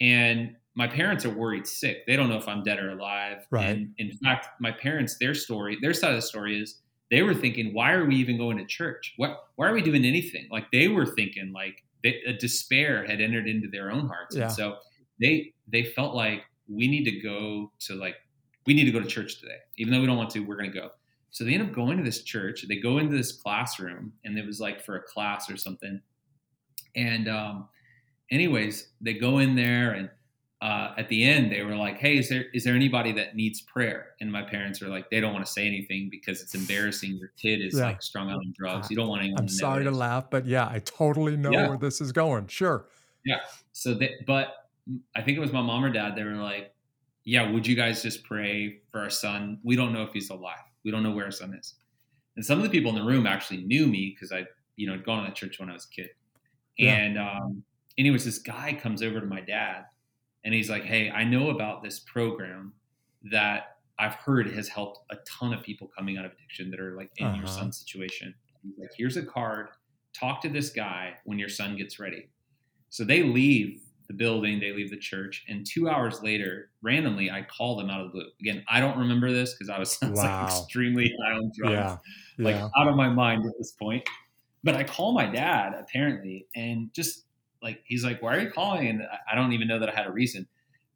[0.00, 2.06] And my parents are worried sick.
[2.06, 3.46] They don't know if I'm dead or alive.
[3.50, 3.68] Right.
[3.68, 6.80] And in fact, my parents, their story, their side of the story is
[7.10, 9.14] they were thinking, why are we even going to church?
[9.16, 10.48] What, why are we doing anything?
[10.50, 14.34] Like they were thinking like they, a despair had entered into their own hearts.
[14.34, 14.44] Yeah.
[14.44, 14.76] And so
[15.20, 18.16] they, they felt like we need to go to like,
[18.66, 19.58] we need to go to church today.
[19.76, 20.90] Even though we don't want to, we're going to go.
[21.30, 22.64] So they end up going to this church.
[22.68, 26.00] They go into this classroom and it was like for a class or something.
[26.94, 27.68] And, um,
[28.30, 30.08] anyways, they go in there and
[30.64, 33.60] uh, at the end they were like, "Hey, is there is there anybody that needs
[33.60, 37.18] prayer?" And my parents were like, they don't want to say anything because it's embarrassing.
[37.18, 37.84] Your kid is yeah.
[37.84, 38.90] like strung out on drugs.
[38.90, 39.40] You don't want anyone.
[39.40, 41.68] I'm to sorry to laugh, but yeah, I totally know yeah.
[41.68, 42.46] where this is going.
[42.46, 42.86] Sure.
[43.26, 43.40] Yeah.
[43.72, 44.63] So, they, but
[45.16, 46.14] I think it was my mom or dad.
[46.16, 46.74] They were like,
[47.24, 49.58] "Yeah, would you guys just pray for our son?
[49.62, 50.58] We don't know if he's alive.
[50.84, 51.74] We don't know where our son is."
[52.36, 54.44] And some of the people in the room actually knew me because I,
[54.76, 56.10] you know, had gone to the church when I was a kid.
[56.76, 56.96] Yeah.
[56.96, 57.62] And um,
[57.96, 59.84] anyways, this guy comes over to my dad
[60.44, 62.72] and he's like, "Hey, I know about this program
[63.30, 66.96] that I've heard has helped a ton of people coming out of addiction that are
[66.96, 67.36] like in uh-huh.
[67.38, 68.34] your son's situation.
[68.62, 69.68] He's like, here's a card.
[70.18, 72.28] Talk to this guy when your son gets ready."
[72.90, 77.42] So they leave the building, they leave the church, and two hours later, randomly, I
[77.42, 78.26] call them out of the blue.
[78.40, 80.42] Again, I don't remember this because I was, I was wow.
[80.42, 81.96] like extremely high on drugs, yeah.
[82.38, 82.44] Yeah.
[82.44, 84.06] like out of my mind at this point.
[84.62, 87.24] But I call my dad apparently, and just
[87.62, 90.06] like he's like, "Why are you calling?" And I don't even know that I had
[90.06, 90.46] a reason,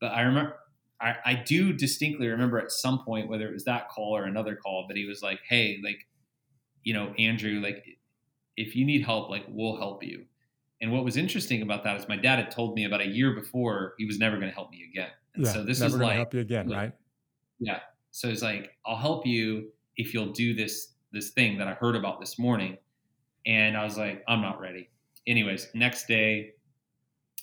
[0.00, 0.54] but I remember.
[1.00, 4.56] I, I do distinctly remember at some point whether it was that call or another
[4.56, 6.08] call, but he was like, "Hey, like,
[6.82, 7.84] you know, Andrew, like,
[8.56, 10.24] if you need help, like, we'll help you."
[10.80, 13.32] And what was interesting about that is my dad had told me about a year
[13.32, 15.10] before he was never going to help me again.
[15.34, 16.92] And yeah, so this never is like help you again, like, right?
[17.58, 17.80] Yeah.
[18.10, 21.96] So it's like I'll help you if you'll do this this thing that I heard
[21.96, 22.76] about this morning.
[23.46, 24.90] And I was like, I'm not ready.
[25.26, 26.52] Anyways, next day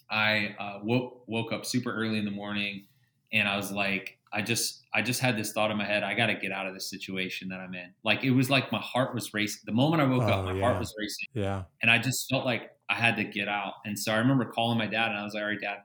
[0.10, 2.86] I uh, woke woke up super early in the morning,
[3.34, 6.04] and I was like, I just I just had this thought in my head.
[6.04, 7.92] I got to get out of this situation that I'm in.
[8.04, 9.62] Like it was like my heart was racing.
[9.66, 10.62] The moment I woke oh, up, my yeah.
[10.62, 11.28] heart was racing.
[11.34, 11.64] Yeah.
[11.82, 13.74] And I just felt like I had to get out.
[13.86, 15.78] And so I remember calling my dad, and I was like, "All right, dad."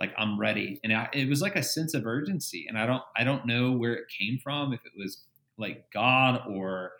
[0.00, 3.02] Like I'm ready, and I, it was like a sense of urgency, and I don't,
[3.16, 4.72] I don't know where it came from.
[4.72, 5.24] If it was
[5.58, 6.92] like God or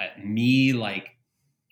[0.00, 1.10] uh, me, like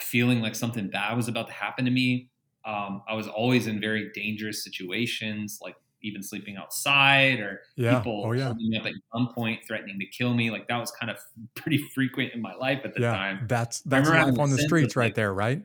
[0.01, 2.31] feeling like something bad was about to happen to me
[2.67, 7.97] um, I was always in very dangerous situations, like even sleeping outside or yeah.
[7.97, 8.47] people oh, yeah.
[8.47, 10.51] holding me up at gunpoint, threatening to kill me.
[10.51, 11.19] Like that was kind of
[11.55, 13.47] pretty frequent in my life at the yeah, time.
[13.49, 15.63] That's that's life on the streets right there, right?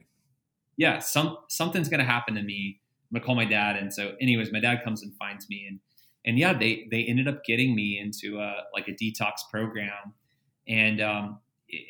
[0.82, 2.80] Yeah, some something's gonna happen to me.
[3.12, 5.80] I'm gonna call my dad, and so, anyways, my dad comes and finds me, and
[6.26, 10.16] and yeah, they they ended up getting me into a like a detox program,
[10.68, 11.40] and um,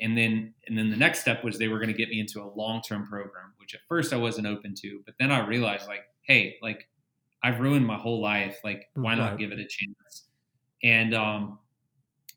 [0.01, 2.41] and then and then the next step was they were going to get me into
[2.41, 6.03] a long-term program which at first i wasn't open to but then i realized like
[6.23, 6.87] hey like
[7.43, 9.39] i've ruined my whole life like why not right.
[9.39, 10.25] give it a chance
[10.83, 11.57] and um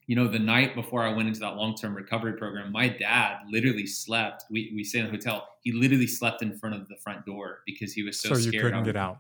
[0.07, 3.87] you know the night before i went into that long-term recovery program my dad literally
[3.87, 7.25] slept we, we stayed in a hotel he literally slept in front of the front
[7.25, 9.19] door because he was so, so scared you couldn't get out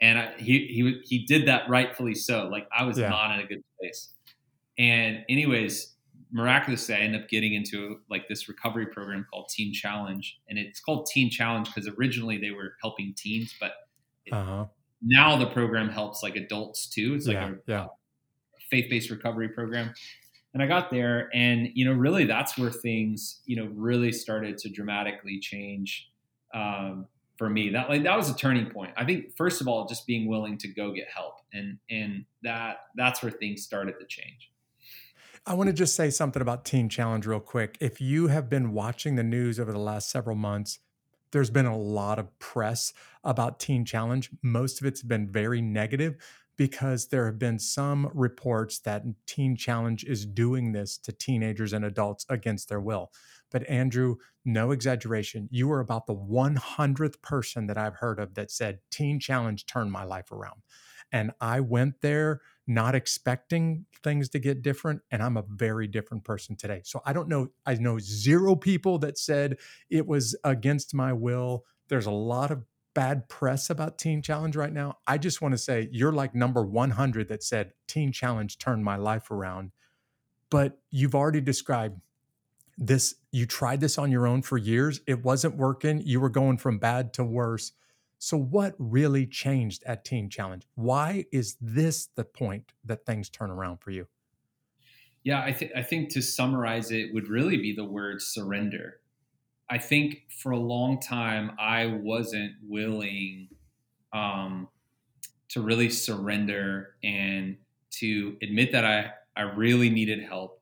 [0.00, 3.08] and I, he he he did that rightfully so like i was yeah.
[3.08, 4.14] not in a good place
[4.78, 5.92] and anyways
[6.32, 10.80] miraculously, I ended up getting into like this recovery program called Teen Challenge, and it's
[10.80, 13.72] called Teen Challenge because originally they were helping teens, but
[14.32, 14.64] uh-huh.
[15.02, 17.14] now the program helps like adults too.
[17.14, 17.86] It's like yeah, a, yeah.
[18.72, 19.92] Faith-based recovery program.
[20.54, 24.58] And I got there, and you know, really, that's where things, you know, really started
[24.58, 26.10] to dramatically change
[26.52, 27.06] um,
[27.38, 27.70] for me.
[27.70, 28.92] That like that was a turning point.
[28.96, 32.78] I think first of all, just being willing to go get help, and and that
[32.96, 34.50] that's where things started to change.
[35.46, 37.76] I want to just say something about Teen Challenge real quick.
[37.80, 40.78] If you have been watching the news over the last several months,
[41.32, 42.92] there's been a lot of press
[43.24, 44.30] about Teen Challenge.
[44.42, 46.16] Most of it's been very negative
[46.56, 51.84] because there have been some reports that Teen Challenge is doing this to teenagers and
[51.84, 53.10] adults against their will.
[53.50, 58.50] But Andrew, no exaggeration, you are about the 100th person that I've heard of that
[58.50, 60.62] said Teen Challenge turned my life around.
[61.12, 66.22] And I went there not expecting things to get different and i'm a very different
[66.24, 69.56] person today so i don't know i know zero people that said
[69.90, 72.64] it was against my will there's a lot of
[72.94, 76.62] bad press about teen challenge right now i just want to say you're like number
[76.62, 79.70] 100 that said teen challenge turned my life around
[80.50, 82.00] but you've already described
[82.78, 86.56] this you tried this on your own for years it wasn't working you were going
[86.56, 87.72] from bad to worse
[88.24, 90.62] so, what really changed at Teen Challenge?
[90.76, 94.06] Why is this the point that things turn around for you?
[95.24, 99.00] Yeah, I, th- I think to summarize it would really be the word surrender.
[99.72, 103.48] I think for a long time, I wasn't willing
[104.12, 104.68] um,
[105.48, 107.56] to really surrender and
[107.92, 110.60] to admit that I, I really needed help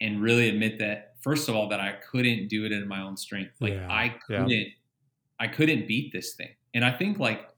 [0.00, 3.18] and really admit that, first of all, that I couldn't do it in my own
[3.18, 3.52] strength.
[3.60, 4.48] Like, yeah, I couldn't.
[4.48, 4.64] Yeah.
[5.38, 6.54] I couldn't beat this thing.
[6.72, 7.50] And I think like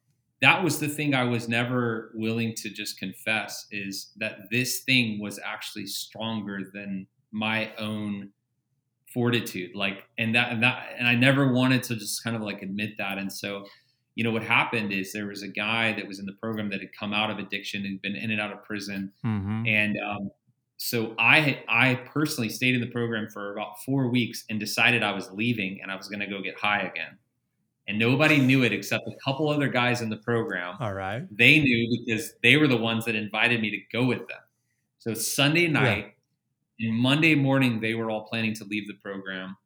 [0.43, 5.21] that was the thing I was never willing to just confess is that this thing
[5.21, 8.31] was actually stronger than my own
[9.13, 9.75] fortitude.
[9.75, 12.97] Like, and that, and that, and I never wanted to just kind of like admit
[12.99, 13.19] that.
[13.19, 13.67] And so,
[14.15, 16.81] you know, what happened is there was a guy that was in the program that
[16.81, 19.13] had come out of addiction and been in and out of prison.
[19.25, 19.67] Mm-hmm.
[19.67, 20.31] And, um,
[20.83, 25.13] so I I personally stayed in the program for about four weeks and decided I
[25.13, 27.19] was leaving and I was going to go get high again
[27.91, 30.77] and nobody knew it except a couple other guys in the program.
[30.79, 31.25] All right.
[31.37, 34.39] They knew because they were the ones that invited me to go with them.
[34.99, 36.13] So Sunday night yeah.
[36.81, 39.57] And Monday morning, they were all planning to leave the program.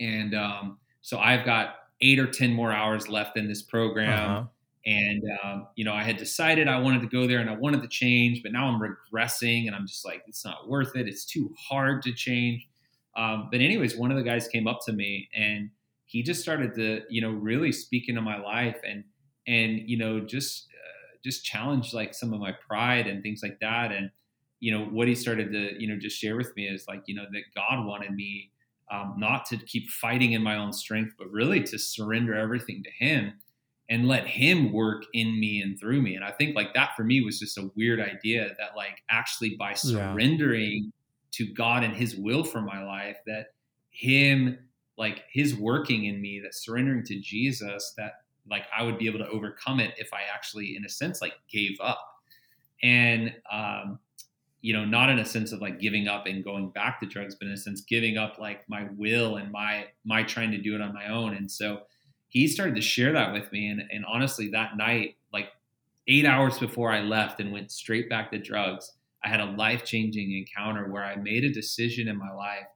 [0.00, 4.30] And um, so I've got eight or 10 more hours left in this program.
[4.30, 4.44] Uh-huh.
[4.86, 7.82] And, um, you know, I had decided I wanted to go there and I wanted
[7.82, 11.08] to change, but now I'm regressing and I'm just like, it's not worth it.
[11.08, 12.68] It's too hard to change.
[13.16, 15.70] Um, but, anyways, one of the guys came up to me and
[16.06, 19.04] he just started to you know really speak into my life and
[19.46, 23.58] and you know just uh, just challenge like some of my pride and things like
[23.60, 24.10] that and
[24.60, 27.14] you know what he started to you know just share with me is like you
[27.14, 28.50] know that god wanted me
[28.88, 32.90] um, not to keep fighting in my own strength but really to surrender everything to
[33.04, 33.32] him
[33.88, 37.04] and let him work in me and through me and i think like that for
[37.04, 40.90] me was just a weird idea that like actually by surrendering yeah.
[41.32, 43.48] to god and his will for my life that
[43.90, 44.58] him
[44.98, 48.12] like his working in me that surrendering to jesus that
[48.48, 51.34] like i would be able to overcome it if i actually in a sense like
[51.50, 52.00] gave up
[52.82, 53.98] and um
[54.66, 57.36] you know not in a sense of like giving up and going back to drugs
[57.36, 60.74] but in a sense giving up like my will and my my trying to do
[60.74, 61.36] it on my own.
[61.36, 61.82] And so
[62.26, 63.68] he started to share that with me.
[63.68, 65.50] And, and honestly that night like
[66.08, 68.94] eight hours before i left and went straight back to drugs
[69.24, 72.66] i had a life-changing encounter where i made a decision in my life.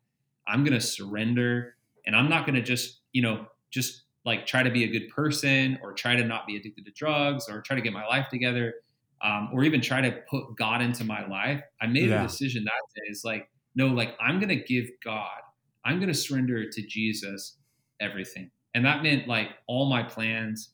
[0.46, 1.74] I'm to surrender
[2.06, 5.76] and I'm not to just, you know, just like try to be a good person
[5.82, 8.74] or try to not be addicted to drugs or try to get my life together
[9.22, 11.62] um, or even try to put God into my life.
[11.80, 12.20] I made yeah.
[12.20, 13.02] a decision that day.
[13.08, 15.38] It's like, no, like I'm going to give God,
[15.84, 17.56] I'm going to surrender to Jesus
[18.00, 18.50] everything.
[18.74, 20.70] And that meant like all my plans,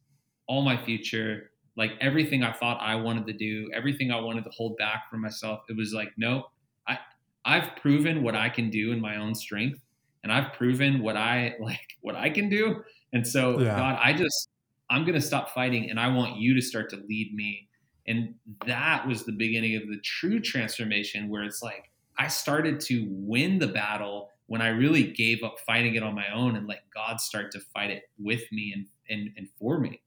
[0.46, 4.50] all my future, like everything I thought I wanted to do, everything I wanted to
[4.50, 5.60] hold back for myself.
[5.68, 6.44] It was like, no,
[6.86, 6.98] I,
[7.44, 9.80] I've proven what I can do in my own strength
[10.26, 12.82] and I've proven what I like what I can do.
[13.12, 13.76] And so yeah.
[13.76, 14.48] God, I just
[14.90, 17.68] I'm going to stop fighting and I want you to start to lead me.
[18.08, 18.34] And
[18.66, 23.58] that was the beginning of the true transformation where it's like I started to win
[23.58, 27.20] the battle when I really gave up fighting it on my own and let God
[27.20, 30.00] start to fight it with me and and, and for me.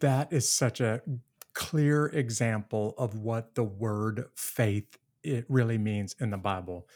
[0.00, 1.02] That is such a
[1.54, 6.86] clear example of what the word faith it really means in the Bible.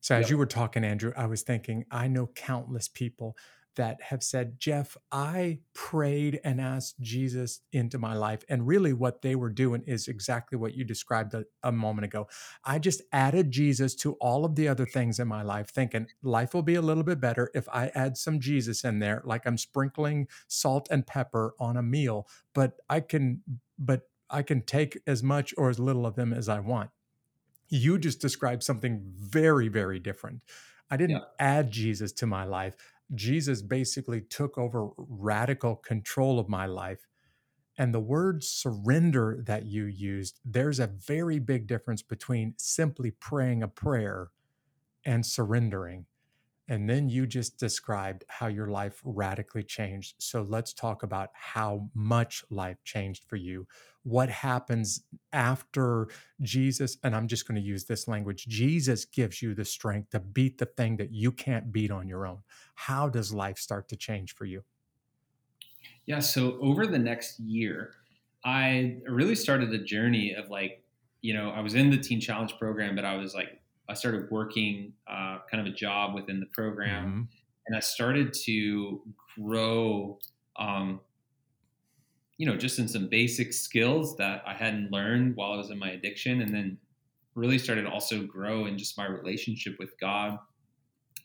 [0.00, 0.30] So as yep.
[0.30, 3.36] you were talking, Andrew, I was thinking, I know countless people
[3.76, 8.44] that have said, Jeff, I prayed and asked Jesus into my life.
[8.48, 12.28] And really, what they were doing is exactly what you described a, a, moment ago.
[12.64, 16.54] I just added Jesus to all of the other things in my life, thinking life
[16.54, 19.58] will be a little bit better if I add some Jesus in there, like I'm
[19.58, 22.26] sprinkling salt and pepper on a meal.
[22.54, 23.42] But I can,
[23.78, 26.90] but I can take as much or as little of them as I want.
[27.68, 30.42] You just described something very, very different.
[30.92, 31.24] I didn't yeah.
[31.38, 32.76] add Jesus to my life.
[33.14, 37.06] Jesus basically took over radical control of my life.
[37.78, 43.62] And the word surrender that you used, there's a very big difference between simply praying
[43.62, 44.28] a prayer
[45.04, 46.06] and surrendering.
[46.68, 50.14] And then you just described how your life radically changed.
[50.18, 53.66] So let's talk about how much life changed for you.
[54.04, 55.02] What happens
[55.32, 56.08] after
[56.40, 60.20] Jesus, and I'm just going to use this language Jesus gives you the strength to
[60.20, 62.38] beat the thing that you can't beat on your own.
[62.74, 64.62] How does life start to change for you?
[66.06, 66.20] Yeah.
[66.20, 67.92] So over the next year,
[68.44, 70.82] I really started a journey of like,
[71.20, 74.30] you know, I was in the Teen Challenge program, but I was like I started
[74.30, 77.22] working uh, kind of a job within the program, mm-hmm.
[77.66, 79.02] and I started to
[79.36, 80.18] grow,
[80.56, 81.00] um,
[82.38, 85.78] you know, just in some basic skills that I hadn't learned while I was in
[85.78, 86.78] my addiction, and then
[87.34, 90.38] really started also grow in just my relationship with God.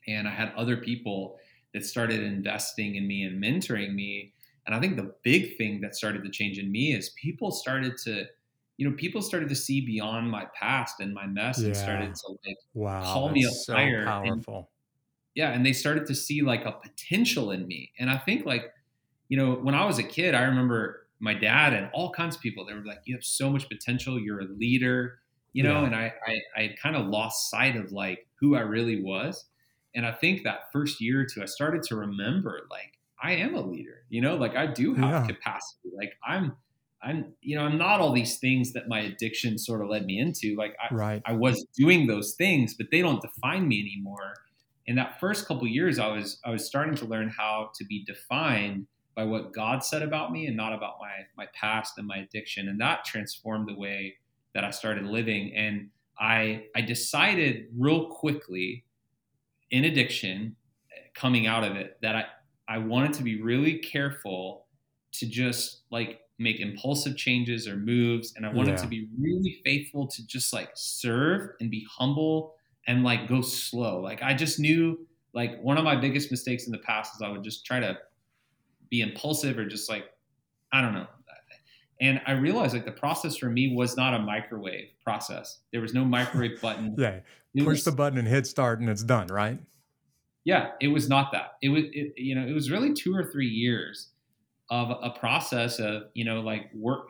[0.07, 1.37] And I had other people
[1.73, 4.33] that started investing in me and mentoring me.
[4.65, 7.97] And I think the big thing that started to change in me is people started
[8.05, 8.25] to
[8.77, 11.67] you know, people started to see beyond my past and my mess yeah.
[11.67, 14.05] and started to like wow, call me up so higher.
[14.05, 14.55] Powerful.
[14.55, 14.65] And,
[15.35, 17.91] yeah, and they started to see like a potential in me.
[17.99, 18.71] And I think like,
[19.29, 22.41] you know, when I was a kid, I remember my dad and all kinds of
[22.41, 22.65] people.
[22.65, 24.19] They were like, "You have so much potential.
[24.19, 25.19] You're a leader,"
[25.53, 25.81] you know.
[25.81, 25.85] Yeah.
[25.87, 29.45] And I, I, I kind of lost sight of like who I really was.
[29.95, 33.55] And I think that first year or two, I started to remember like I am
[33.55, 34.03] a leader.
[34.09, 35.35] You know, like I do have yeah.
[35.35, 35.89] capacity.
[35.95, 36.55] Like I'm
[37.01, 40.19] I'm, you know, I'm not all these things that my addiction sort of led me
[40.19, 40.55] into.
[40.57, 41.21] Like I, right.
[41.25, 44.33] I was doing those things, but they don't define me anymore.
[44.87, 48.03] In that first couple years, I was, I was starting to learn how to be
[48.05, 52.17] defined by what God said about me and not about my, my past and my
[52.17, 52.67] addiction.
[52.67, 54.15] And that transformed the way
[54.53, 55.53] that I started living.
[55.55, 55.89] And
[56.19, 58.85] I, I decided real quickly
[59.69, 60.55] in addiction,
[61.13, 62.25] coming out of it, that I,
[62.67, 64.65] I wanted to be really careful
[65.13, 68.77] to just like make impulsive changes or moves and i wanted yeah.
[68.77, 72.53] to be really faithful to just like serve and be humble
[72.87, 73.99] and like go slow.
[73.99, 77.29] Like i just knew like one of my biggest mistakes in the past is i
[77.29, 77.97] would just try to
[78.89, 80.05] be impulsive or just like
[80.71, 81.07] i don't know.
[81.99, 85.59] And i realized like the process for me was not a microwave process.
[85.71, 86.95] There was no microwave button.
[86.97, 87.19] Yeah.
[87.53, 89.59] It push was, the button and hit start and it's done right?
[90.45, 91.57] Yeah it was not that.
[91.61, 94.09] It was it, you know it was really two or three years
[94.69, 97.07] of a process of you know like work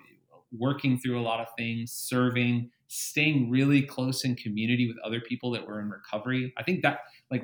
[0.57, 5.51] working through a lot of things serving staying really close in community with other people
[5.51, 6.99] that were in recovery i think that
[7.31, 7.43] like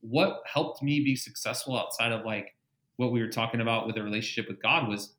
[0.00, 2.54] what helped me be successful outside of like
[2.96, 5.14] what we were talking about with a relationship with god was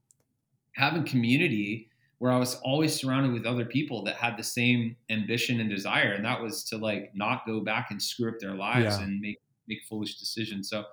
[0.74, 5.60] having community where i was always surrounded with other people that had the same ambition
[5.60, 8.98] and desire and that was to like not go back and screw up their lives
[8.98, 9.04] yeah.
[9.04, 9.38] and make
[9.68, 10.84] make foolish decisions so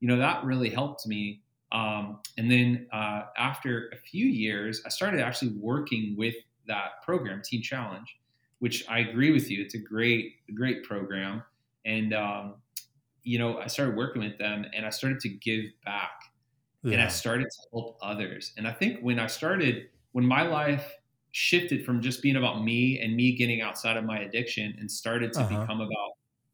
[0.00, 1.40] you know that really helped me
[1.74, 6.36] um, and then uh, after a few years, I started actually working with
[6.68, 8.16] that program, Teen Challenge,
[8.60, 9.60] which I agree with you.
[9.60, 11.42] It's a great, great program.
[11.84, 12.54] And, um,
[13.24, 16.12] you know, I started working with them and I started to give back
[16.84, 16.92] yeah.
[16.92, 18.52] and I started to help others.
[18.56, 20.92] And I think when I started, when my life
[21.32, 25.32] shifted from just being about me and me getting outside of my addiction and started
[25.32, 25.60] to uh-huh.
[25.62, 26.12] become about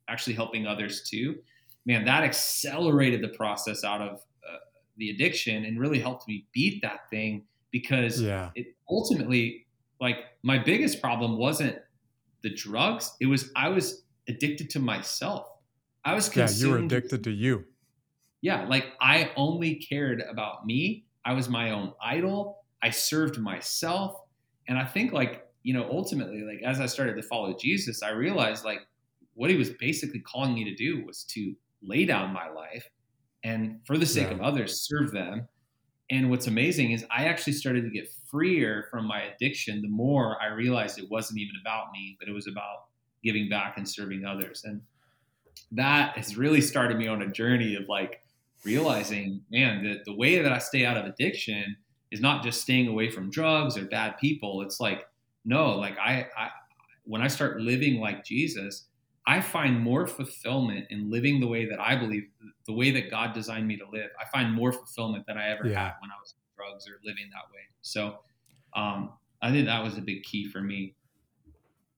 [0.09, 1.37] actually helping others too,
[1.85, 4.23] man, that accelerated the process out of
[5.01, 8.51] the addiction and really helped me beat that thing because yeah.
[8.55, 9.67] it ultimately
[10.01, 11.77] like my biggest problem wasn't
[12.43, 15.49] the drugs it was i was addicted to myself.
[16.05, 17.65] I was consumed, yeah you were addicted to you.
[18.41, 21.05] Yeah like i only cared about me.
[21.25, 22.65] I was my own idol.
[22.83, 24.17] I served myself.
[24.69, 28.11] And i think like you know ultimately like as i started to follow jesus i
[28.11, 28.81] realized like
[29.35, 32.89] what he was basically calling me to do was to lay down my life
[33.45, 34.35] and for the sake yeah.
[34.35, 35.49] of others, serve them.
[36.11, 40.41] And what's amazing is I actually started to get freer from my addiction the more
[40.43, 42.87] I realized it wasn't even about me, but it was about
[43.23, 44.65] giving back and serving others.
[44.65, 44.81] And
[45.73, 48.23] that has really started me on a journey of like
[48.65, 51.77] realizing, man, that the way that I stay out of addiction
[52.11, 54.63] is not just staying away from drugs or bad people.
[54.63, 55.07] It's like,
[55.45, 56.51] no, like I, I
[57.05, 58.87] when I start living like Jesus,
[59.27, 62.25] I find more fulfillment in living the way that I believe,
[62.67, 64.11] the way that God designed me to live.
[64.21, 65.79] I find more fulfillment than I ever yeah.
[65.79, 67.61] had when I was on drugs or living that way.
[67.83, 68.19] So
[68.75, 69.13] um,
[69.43, 70.95] I think that was a big key for me.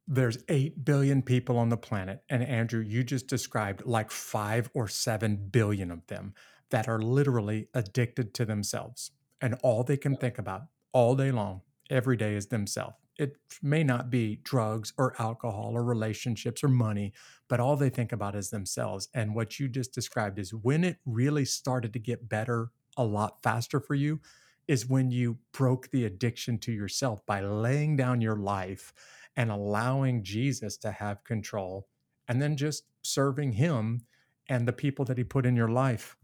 [0.09, 2.23] There's 8 billion people on the planet.
[2.29, 6.35] And Andrew, you just described like five or 7 billion of them
[6.71, 9.13] that are literally addicted to themselves.
[9.41, 10.63] And all they can think about
[10.93, 15.85] all day long, every day is themselves it may not be drugs or alcohol or
[15.85, 17.13] relationships or money,
[17.49, 19.09] but all they think about is themselves.
[19.15, 23.43] And what you just described is when it really started to get better a lot
[23.43, 24.21] faster for you
[24.69, 28.93] is when you broke the addiction to yourself by laying down your life
[29.37, 31.89] and allowing Jesus to have control
[32.29, 34.03] and then just serving him
[34.49, 36.17] and the people that he put in your life.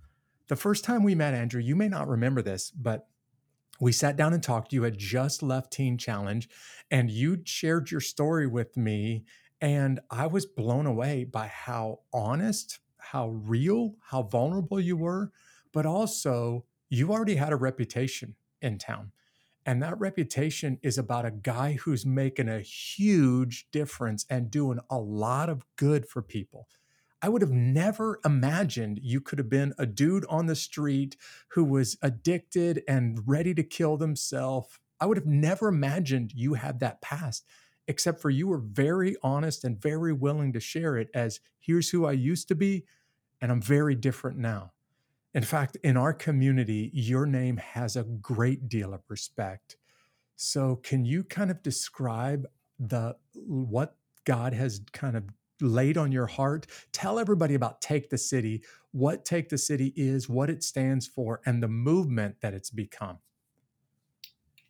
[0.48, 3.08] The first time we met Andrew, you may not remember this, but
[3.80, 4.72] we sat down and talked.
[4.72, 6.48] You had just left Teen Challenge
[6.90, 9.24] and you shared your story with me.
[9.60, 15.32] And I was blown away by how honest, how real, how vulnerable you were,
[15.72, 19.12] but also you already had a reputation in town.
[19.66, 24.98] And that reputation is about a guy who's making a huge difference and doing a
[24.98, 26.66] lot of good for people.
[27.20, 31.16] I would have never imagined you could have been a dude on the street
[31.48, 34.78] who was addicted and ready to kill themselves.
[35.00, 37.44] I would have never imagined you had that past,
[37.88, 42.06] except for you were very honest and very willing to share it as here's who
[42.06, 42.84] I used to be,
[43.40, 44.72] and I'm very different now.
[45.34, 49.76] In fact, in our community, your name has a great deal of respect.
[50.36, 52.46] So, can you kind of describe
[52.78, 55.24] the what God has kind of
[55.60, 56.66] laid on your heart.
[56.92, 61.40] Tell everybody about Take the City, what Take the City is, what it stands for,
[61.46, 63.18] and the movement that it's become.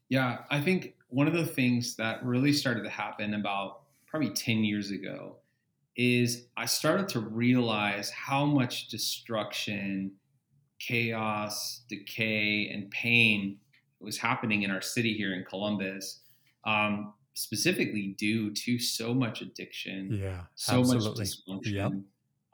[0.08, 4.64] Yeah, I think one of the things that really started to happen about probably 10
[4.64, 5.36] years ago
[5.96, 10.12] is I started to realize how much destruction,
[10.78, 13.58] chaos, decay, and pain
[14.00, 16.20] was happening in our city here in Columbus.
[16.64, 21.08] Um, specifically due to so much addiction, yeah, so absolutely.
[21.08, 21.92] much dysfunction, yep.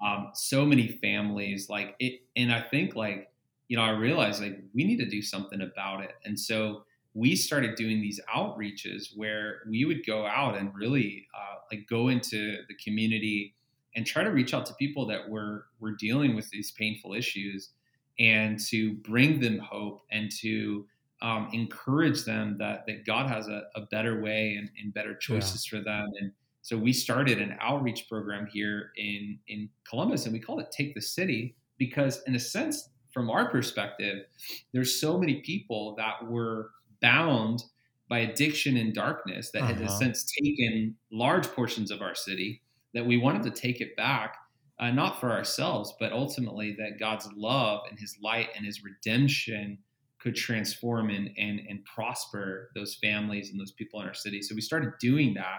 [0.04, 1.68] um, so many families.
[1.68, 3.30] Like it, and I think like
[3.68, 7.36] you know, I realized like we need to do something about it, and so we
[7.36, 12.58] started doing these outreaches where we would go out and really uh, like go into
[12.68, 13.54] the community
[13.96, 17.70] and try to reach out to people that were were dealing with these painful issues
[18.18, 20.86] and to bring them hope and to
[21.22, 25.66] um, encourage them that that God has a, a better way and, and better choices
[25.66, 25.78] yeah.
[25.78, 26.06] for them.
[26.20, 30.70] And so we started an outreach program here in in Columbus, and we called it
[30.70, 34.24] Take the City because, in a sense, from our perspective,
[34.72, 37.64] there's so many people that were bound
[38.08, 39.68] by addiction and darkness that uh-huh.
[39.68, 39.98] had, in a uh-huh.
[39.98, 42.60] sense, taken large portions of our city.
[42.92, 44.36] That we wanted to take it back,
[44.78, 49.78] uh, not for ourselves, but ultimately that God's love and His light and His redemption
[50.24, 54.40] could transform and, and, and prosper those families and those people in our city.
[54.40, 55.58] So we started doing that.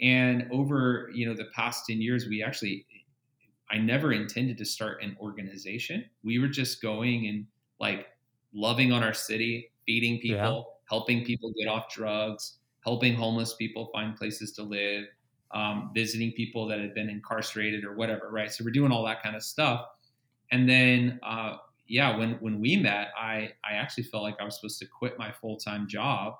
[0.00, 2.86] And over, you know, the past 10 years, we actually,
[3.70, 6.06] I never intended to start an organization.
[6.24, 7.46] We were just going and
[7.78, 8.06] like
[8.54, 10.62] loving on our city, feeding people, yeah.
[10.88, 15.04] helping people get off drugs, helping homeless people find places to live,
[15.50, 18.50] um, visiting people that had been incarcerated or whatever, right?
[18.50, 19.84] So we're doing all that kind of stuff.
[20.52, 21.56] And then uh,
[21.90, 25.18] yeah, when when we met, I I actually felt like I was supposed to quit
[25.18, 26.34] my full time job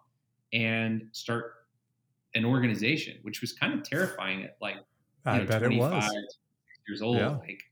[0.53, 1.55] and start
[2.35, 4.77] an organization, which was kind of terrifying at like
[5.27, 6.09] I know, bet it was
[6.87, 7.19] years old.
[7.19, 7.31] Yeah.
[7.31, 7.63] Like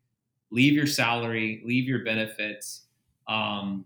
[0.50, 2.86] leave your salary, leave your benefits,
[3.28, 3.84] um,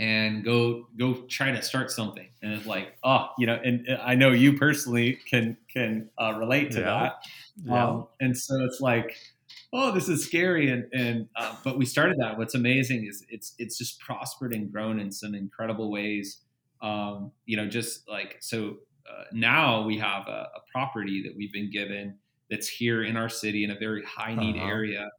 [0.00, 2.28] and go go try to start something.
[2.42, 6.72] And it's like, oh, you know, and I know you personally can can uh, relate
[6.72, 6.84] to yeah.
[6.84, 7.12] that.
[7.64, 7.86] Yeah.
[7.86, 9.16] Um, and so it's like
[9.72, 10.70] oh, this is scary.
[10.70, 12.38] And, and uh, but we started that.
[12.38, 16.38] What's amazing is it's it's just prospered and grown in some incredible ways.
[16.80, 18.76] Um, you know, just like so
[19.08, 22.14] uh, now we have a, a, property that we've been given
[22.50, 24.68] that's here in our city in a very high need uh-huh.
[24.68, 25.10] area.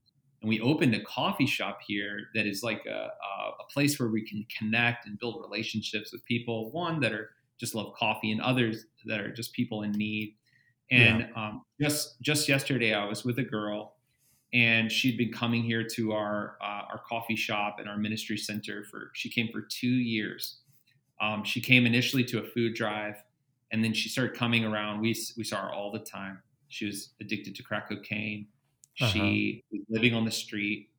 [0.41, 4.26] And we opened a coffee shop here that is like a, a, place where we
[4.26, 6.72] can connect and build relationships with people.
[6.72, 10.36] One that are just love coffee, and others that are just people in need.
[10.91, 11.28] And yeah.
[11.47, 13.95] um, just just yesterday, I was with a girl
[14.54, 18.84] and she'd been coming here to our uh, our coffee shop and our ministry center
[18.84, 20.58] for she came for two years.
[21.22, 23.16] Um, she came initially to a food drive,
[23.72, 25.02] and then she started coming around.
[25.02, 26.41] We we saw her all the time.
[26.70, 28.47] She was addicted to crack cocaine.
[29.02, 29.12] Uh-huh.
[29.12, 30.89] She was living on the street.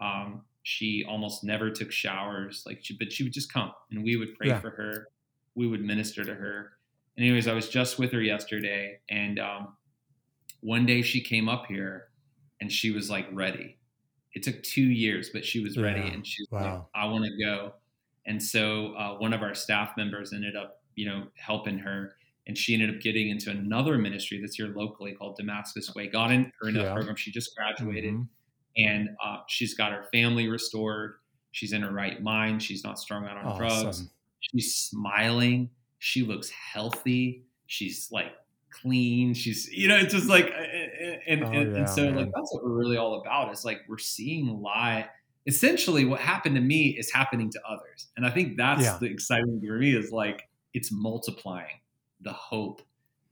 [0.00, 2.64] Um, she almost never took showers.
[2.66, 4.60] Like, she, but she would just come, and we would pray yeah.
[4.60, 5.08] for her.
[5.54, 6.72] We would minister to her.
[7.16, 9.76] And anyways, I was just with her yesterday, and um,
[10.60, 12.09] one day she came up here
[12.60, 13.76] and she was like ready.
[14.34, 16.12] It took two years, but she was ready Yeah.
[16.14, 16.88] and she's Wow.
[16.94, 17.74] like, I want to go.
[18.26, 22.16] And so uh, one of our staff members ended up, you know, helping her.
[22.46, 26.08] And she ended up getting into another ministry that's here locally called Damascus Way.
[26.08, 26.92] Got in her in Yeah.
[26.92, 27.16] program.
[27.16, 28.28] She just graduated Mhm.
[28.76, 31.14] and uh, she's got her family restored.
[31.52, 32.62] She's in her right mind.
[32.62, 34.08] She's not strung out on drugs.
[34.40, 35.70] She's smiling.
[35.98, 37.44] She looks healthy.
[37.66, 38.32] She's like
[38.70, 39.34] clean.
[39.34, 40.46] She's, you know, it's just like,
[41.00, 42.16] and, and, Oh, and, yeah, and so man.
[42.16, 43.50] like that's what we're really all about.
[43.52, 45.08] It's like we're seeing light.
[45.46, 48.98] Essentially, what happened to me is happening to others, and I think that's Yeah.
[49.00, 51.80] the exciting thing for me is like it's multiplying
[52.20, 52.82] the hope,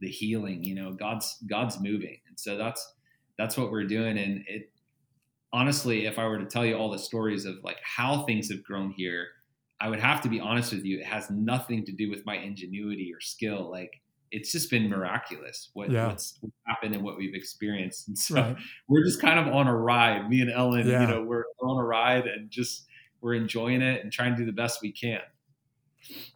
[0.01, 0.65] the healing.
[0.65, 2.95] You know, God's God's moving, and so that's
[3.37, 4.19] that's what we're doing.
[4.19, 4.71] And it
[5.53, 8.63] honestly, if I were to tell you all the stories of like how things have
[8.65, 9.29] grown here,
[9.81, 10.99] I would have to be honest with you.
[11.01, 13.71] It has nothing to do with my ingenuity or skill.
[13.71, 14.01] Like
[14.31, 16.09] it's just been miraculous what, Yeah.
[16.09, 18.09] what's happened and what we've experienced.
[18.09, 18.57] And so Right.
[18.89, 20.29] we're just kind of on a ride.
[20.29, 21.03] Me and Ellen, Yeah.
[21.03, 22.87] you know, we're on a ride and just
[23.21, 25.21] we're enjoying it and trying to do the best we can.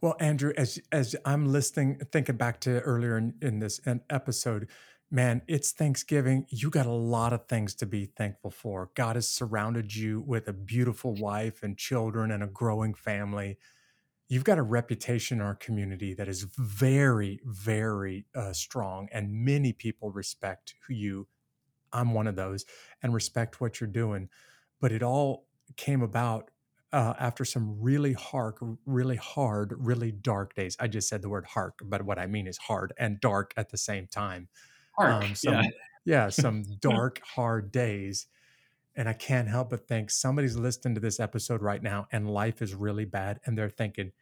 [0.01, 4.69] Well, Andrew, as as I'm listening, thinking back to earlier in, in this an episode,
[5.11, 6.47] man, it's Thanksgiving.
[6.49, 8.91] You got a lot of things to be thankful for.
[8.97, 13.59] God has surrounded you with a beautiful wife and children and a growing family.
[14.33, 19.75] You've got a reputation in our community that is very, very uh, strong, and many
[19.75, 21.29] people respect who you.
[21.93, 22.65] I'm one of those,
[23.03, 24.31] and respect what you're doing.
[24.81, 26.51] But it all came about
[26.95, 28.55] uh, after some really hard,
[28.87, 30.79] really hard, really dark days.
[30.81, 33.69] I just said the word hard, but what I mean is hard and dark at
[33.69, 34.49] the same time.
[34.97, 35.63] Hark, Um, some, yeah.
[36.07, 38.29] yeah, some dark, hard days.
[38.97, 42.63] And I can't help but think somebody's listening to this episode right now and life
[42.63, 43.41] is really bad.
[43.45, 44.13] And they're thinking,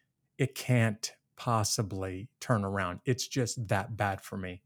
[0.41, 3.01] it can't possibly turn around.
[3.05, 4.63] It's just that bad for me.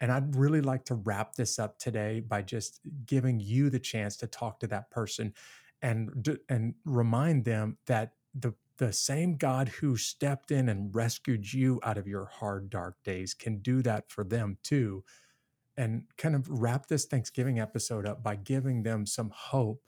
[0.00, 4.16] And I'd really like to wrap this up today by just giving you the chance
[4.16, 5.34] to talk to that person
[5.82, 11.78] and and remind them that the the same God who stepped in and rescued you
[11.84, 15.04] out of your hard dark days can do that for them too.
[15.76, 19.82] And kind of wrap this Thanksgiving episode up by giving them some hope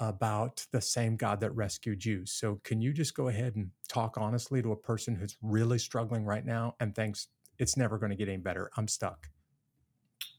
[0.00, 2.24] about the same God that rescued you.
[2.26, 6.24] So can you just go ahead and talk honestly to a person who's really struggling
[6.24, 7.28] right now and thinks
[7.58, 8.70] it's never going to get any better.
[8.76, 9.28] I'm stuck.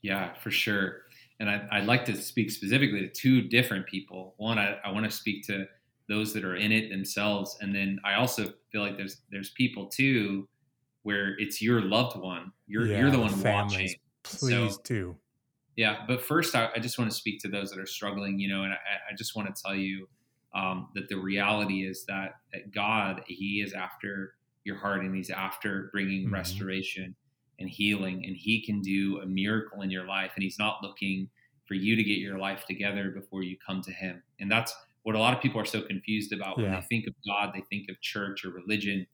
[0.01, 1.03] Yeah, for sure.
[1.39, 4.34] And I, I'd like to speak specifically to two different people.
[4.38, 5.66] One, I, I want to speak to
[6.09, 9.86] those that are in it themselves, and then I also feel like there's there's people
[9.88, 10.47] too
[11.03, 12.51] where it's your loved one.
[12.68, 13.95] You're Yeah, you're the one families, watching.
[14.24, 15.18] Please So- do.
[15.78, 18.39] Yeah, but first, I, I just want to speak to those that are struggling.
[18.39, 18.78] You know, and I,
[19.11, 20.07] I just want to tell you
[20.53, 25.30] um, that the reality is that that God, He is after your heart, and He's
[25.30, 26.32] after bringing Mhm.
[26.32, 27.15] restoration
[27.59, 31.30] and healing, and He can do a miracle in your life, and He's not looking
[31.65, 35.15] for you to get your life together before you come to Him, and that's what
[35.15, 36.76] a lot of people are so confused about when Yeah.
[36.76, 37.53] they think of God.
[37.55, 39.07] They think of church or religion.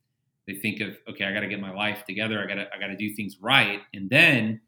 [0.48, 2.42] They think of okay, I got to get my life together.
[2.44, 4.62] I got to I got to do things right, and then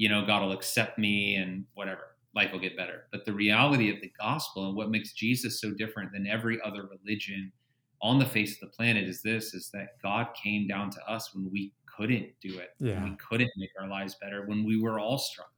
[0.00, 3.04] you know, God will accept me and whatever, life will get better.
[3.12, 6.88] But the reality of the gospel and what makes Jesus so different than every other
[6.88, 7.52] religion
[8.00, 11.34] on the face of the planet is this is that God came down to us
[11.34, 12.94] when we couldn't do it, Yeah.
[12.94, 15.52] when we couldn't make our lives better, when we were all struggling.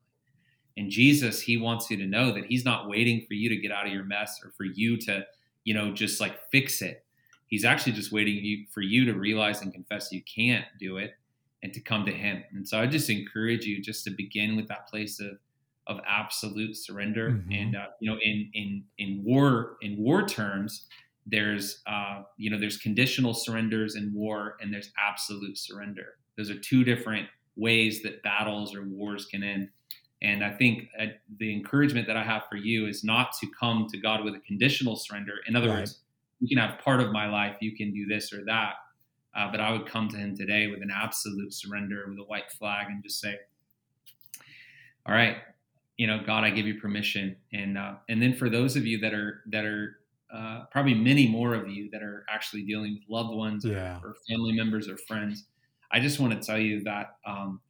[0.77, 3.71] And Jesus, he wants you to know that he's not waiting for you to get
[3.71, 5.25] out of your mess or for you to,
[5.63, 7.05] you know, just like fix it.
[7.47, 11.13] He's actually just waiting for you to realize and confess you can't do it
[11.63, 12.45] and to come to him.
[12.53, 15.39] And so I just encourage you just to begin with that place of
[15.89, 17.43] of absolute surrender.
[17.47, 17.47] Mhm.
[17.51, 20.89] And uh, you know, in in in war in war terms,
[21.27, 26.19] there's uh, you know there's conditional surrenders in war, and there's absolute surrender.
[26.37, 29.71] Those are two different ways that battles or wars can end.
[30.23, 31.07] And I think uh,
[31.39, 34.41] the encouragement that I have for you is not to come to God with a
[34.41, 35.35] conditional surrender.
[35.47, 35.73] In other Right.
[35.73, 36.01] words,
[36.41, 38.75] you can have part of my life, you can do this or that.
[39.35, 42.51] Uh, but I would come to him today with an absolute surrender, with a white
[42.51, 43.37] flag, and just say,
[45.07, 45.37] "All right,
[45.97, 48.99] you know, God, I give you permission." And uh, and then for those of you
[49.01, 49.99] that are that are
[50.33, 53.73] uh, probably many more of you that are actually dealing with loved ones or,
[54.03, 55.45] or family members or friends,
[55.91, 57.61] I just want to tell you that um,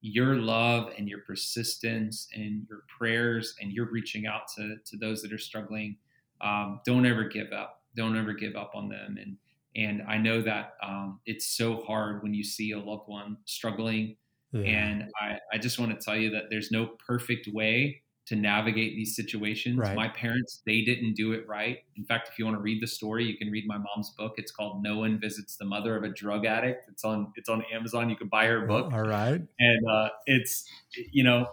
[0.00, 5.22] your love and your persistence and your prayers and your reaching out to to those
[5.22, 5.96] that are struggling,
[6.40, 7.82] um, don't ever give up.
[7.96, 9.18] Don't ever give up on them.
[9.20, 9.36] And
[9.76, 14.16] and I know that um, it's so hard when you see a loved one struggling.
[14.52, 14.62] Yeah.
[14.62, 18.94] And I, I just want to tell you that there's no perfect way to navigate
[18.96, 19.78] these situations.
[19.78, 19.96] Right.
[19.96, 21.78] My parents, they didn't do it right.
[21.96, 24.34] In fact, if you want to read the story, you can read my mom's book.
[24.36, 26.86] It's called No One Visits the Mother of a Drug Addict.
[26.88, 28.10] It's on it's on Amazon.
[28.10, 29.40] You can buy her book All right.
[29.58, 30.64] and uh, it's
[31.12, 31.46] you know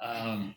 [0.00, 0.54] um,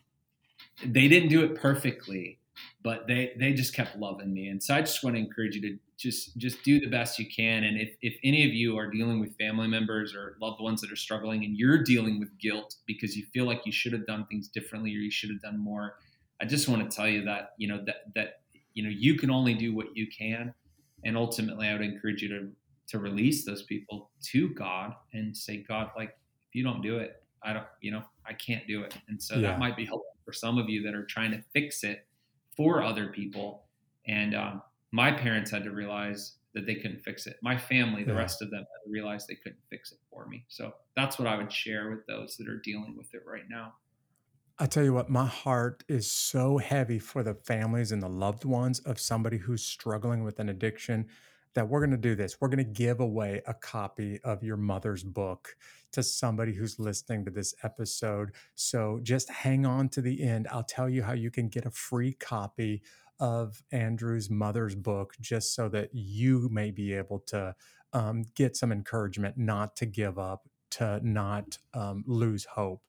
[0.84, 2.38] they didn't do it perfectly,
[2.84, 4.48] but they they just kept loving me.
[4.48, 7.26] And so I just want to encourage you to just just do the best you
[7.26, 7.64] can.
[7.64, 10.92] And if if any of you are dealing with family members or loved ones that
[10.92, 14.26] are struggling, and you're dealing with guilt because you feel like you should have done
[14.26, 15.96] things differently or you should have done more,
[16.40, 18.40] I just want to tell you that you know that that
[18.74, 20.52] you know you can only do what you can,
[21.04, 22.50] and ultimately I would encourage you to
[22.88, 27.22] to release those people to God and say, God, like if you don't do it,
[27.42, 28.94] I don't, you know, I can't do it.
[29.08, 29.48] And so yeah.
[29.48, 32.06] that might be helpful for some of you that are trying to fix it
[32.56, 33.64] for other people.
[34.06, 37.36] And um, my parents had to realize that they couldn't fix it.
[37.42, 38.18] My family, the yeah.
[38.18, 40.44] rest of them, had to realize they couldn't fix it for me.
[40.48, 43.74] So that's what I would share with those that are dealing with it right now.
[44.56, 48.44] I tell you what, my heart is so heavy for the families and the loved
[48.44, 51.08] ones of somebody who's struggling with an addiction
[51.54, 52.40] that we're going to do this.
[52.40, 55.56] We're going to give away a copy of your mother's book
[55.94, 58.32] to somebody who's listening to this episode.
[58.54, 60.48] So just hang on to the end.
[60.50, 62.82] I'll tell you how you can get a free copy
[63.20, 67.54] of Andrew's mother's book just so that you may be able to
[67.92, 72.82] um, get some encouragement not to give up, to not um, lose hope.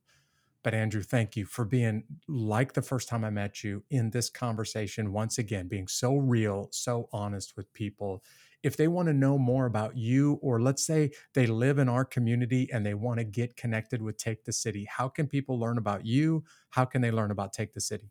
[0.64, 4.32] But Andrew, thank you for being like the first time I met you in this
[4.32, 5.14] conversation.
[5.14, 8.24] Once again, being so real, so honest with people.
[8.66, 12.04] If they want to know more about you, or let's say they live in our
[12.04, 15.78] community and they want to get connected with Take the City, how can people learn
[15.78, 16.44] about you?
[16.72, 18.10] How can they learn about Take the City?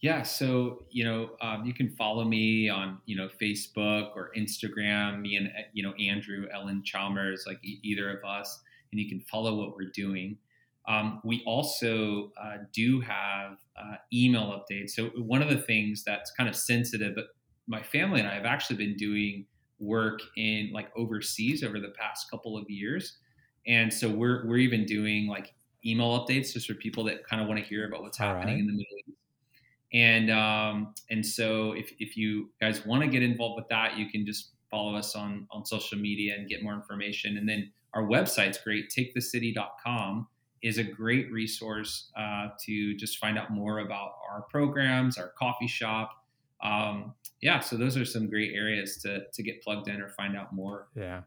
[0.00, 5.20] Yeah, so you know, um, you can follow me on you know Facebook or Instagram.
[5.20, 8.58] Me and you know Andrew, Ellen Chalmers, like e- either of us,
[8.90, 10.38] and you can follow what we're doing.
[10.88, 14.90] Um, we also uh, do have uh, email updates.
[14.92, 17.18] So one of the things that's kind of sensitive,
[17.66, 19.46] my family and I have actually been doing
[19.78, 23.18] work in like overseas over the past couple of years,
[23.66, 25.54] and so we're we're even doing like
[25.84, 28.54] email updates just for people that kind of want to hear about what's All happening
[28.54, 28.60] right.
[28.60, 29.18] in the Middle East.
[29.92, 34.10] And um, and so if, if you guys want to get involved with that, you
[34.10, 37.38] can just follow us on on social media and get more information.
[37.38, 40.26] And then our website's great, takethecity.com
[40.62, 45.68] is a great resource uh, to just find out more about our programs, our coffee
[45.68, 46.10] shop.
[46.62, 50.36] Um, yeah, so those are some great areas to to get plugged in or find
[50.36, 50.88] out more.
[50.94, 51.22] Yeah.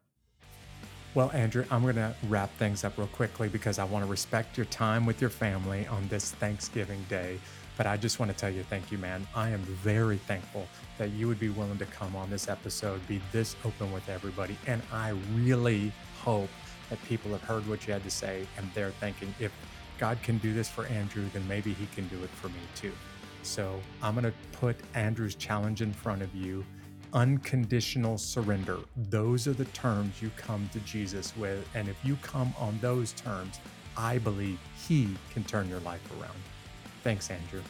[1.15, 4.57] Well, Andrew, I'm going to wrap things up real quickly because I want to respect
[4.57, 7.39] your time with your family on this Thanksgiving Day.
[7.77, 9.25] But I just want to tell you, thank you, man.
[9.33, 10.67] I am very thankful
[10.99, 14.55] that you would be willing to come on this episode, be this open with everybody.
[14.67, 16.49] And I really hope
[16.89, 19.51] that people have heard what you had to say and they're thinking, if
[19.97, 22.91] God can do this for Andrew, then maybe he can do it for me too.
[23.43, 26.65] So I'm going to put Andrew's challenge in front of you
[27.13, 28.77] unconditional surrender.
[29.09, 31.67] Those are the terms you come to Jesus with.
[31.75, 33.59] And if you come on those terms,
[33.97, 36.37] I believe he can turn your life around.
[37.03, 37.61] Thanks, Andrew.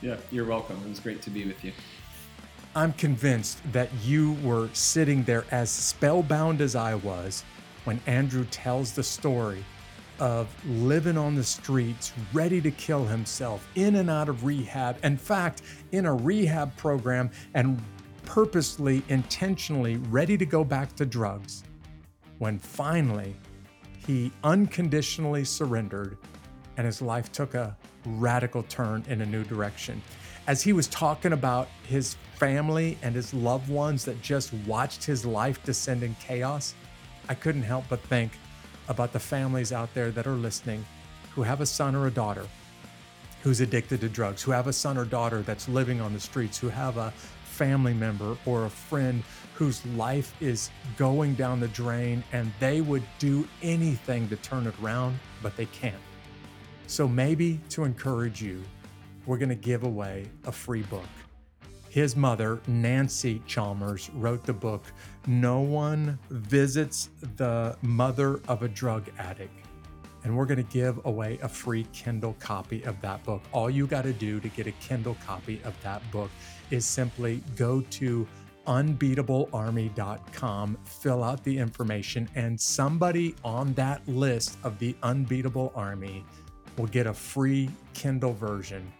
[0.00, 0.80] Yeah, you're welcome.
[0.84, 1.72] It was great to be with you.
[2.74, 7.44] I'm convinced that you were sitting there as spellbound as I was
[7.84, 9.64] when Andrew tells the story
[10.18, 14.96] of living on the streets, ready to kill himself, in and out of rehab.
[15.04, 17.82] In fact, in a rehab program and
[18.24, 21.64] purposely, intentionally ready to go back to drugs.
[22.38, 23.36] When finally
[24.06, 26.16] he unconditionally surrendered
[26.76, 30.02] and his life took a radical turn in a new direction.
[30.46, 35.24] As he was talking about his family and his loved ones that just watched his
[35.24, 36.74] life descend in chaos,
[37.28, 38.32] I couldn't help but think
[38.88, 40.84] about the families out there that are listening
[41.34, 42.46] who have a son or a daughter
[43.42, 46.58] who's addicted to drugs, who have a son or daughter that's living on the streets,
[46.58, 47.10] who have a
[47.44, 49.22] family member or a friend
[49.54, 54.74] whose life is going down the drain and they would do anything to turn it
[54.82, 55.94] around, but they can't.
[56.86, 58.62] So maybe to encourage you,
[59.26, 61.06] we're going to give away a free book.
[61.92, 64.82] His mother, Nancy Chalmers, wrote the book,
[65.26, 69.52] No One Visits the Mother of a Drug Addict.
[70.24, 73.42] And we're going to give away a free Kindle copy of that book.
[73.52, 76.30] All you got to do to get a Kindle copy of that book
[76.70, 78.26] is simply go to
[78.66, 86.24] unbeatablearmy.com, fill out the information, and somebody on that list of the Unbeatable Army
[86.78, 88.90] will get a free Kindle version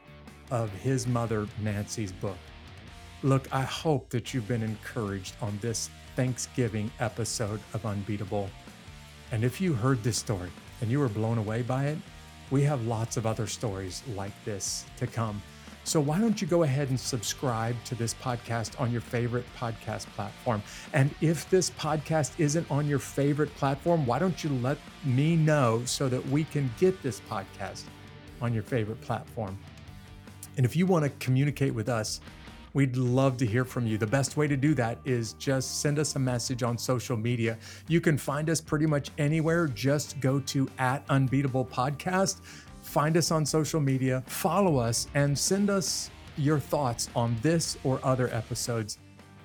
[0.50, 2.36] of his mother, Nancy's book.
[3.24, 8.50] Look, I hope that you've been encouraged on this Thanksgiving episode of Unbeatable.
[9.30, 10.50] And if you heard this story
[10.80, 11.98] and you were blown away by it,
[12.50, 15.40] we have lots of other stories like this to come.
[15.84, 20.06] So why don't you go ahead and subscribe to this podcast on your favorite podcast
[20.06, 20.60] platform?
[20.92, 25.82] And if this podcast isn't on your favorite platform, why don't you let me know
[25.84, 27.84] so that we can get this podcast
[28.40, 29.56] on your favorite platform.
[30.56, 32.20] And if you want to communicate with us,
[32.74, 33.98] We'd love to hear from you.
[33.98, 37.58] The best way to do that is just send us a message on social media.
[37.88, 39.66] You can find us pretty much anywhere.
[39.68, 42.40] Just go to at Unbeatable Podcast,
[42.80, 48.00] find us on social media, follow us, and send us your thoughts on this or
[48.02, 48.98] other episodes.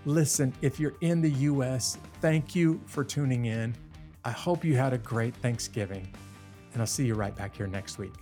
[0.05, 3.75] Listen, if you're in the US, thank you for tuning in.
[4.23, 6.07] I hope you had a great Thanksgiving,
[6.73, 8.13] and I'll see you right back here next week.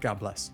[0.00, 0.50] God bless.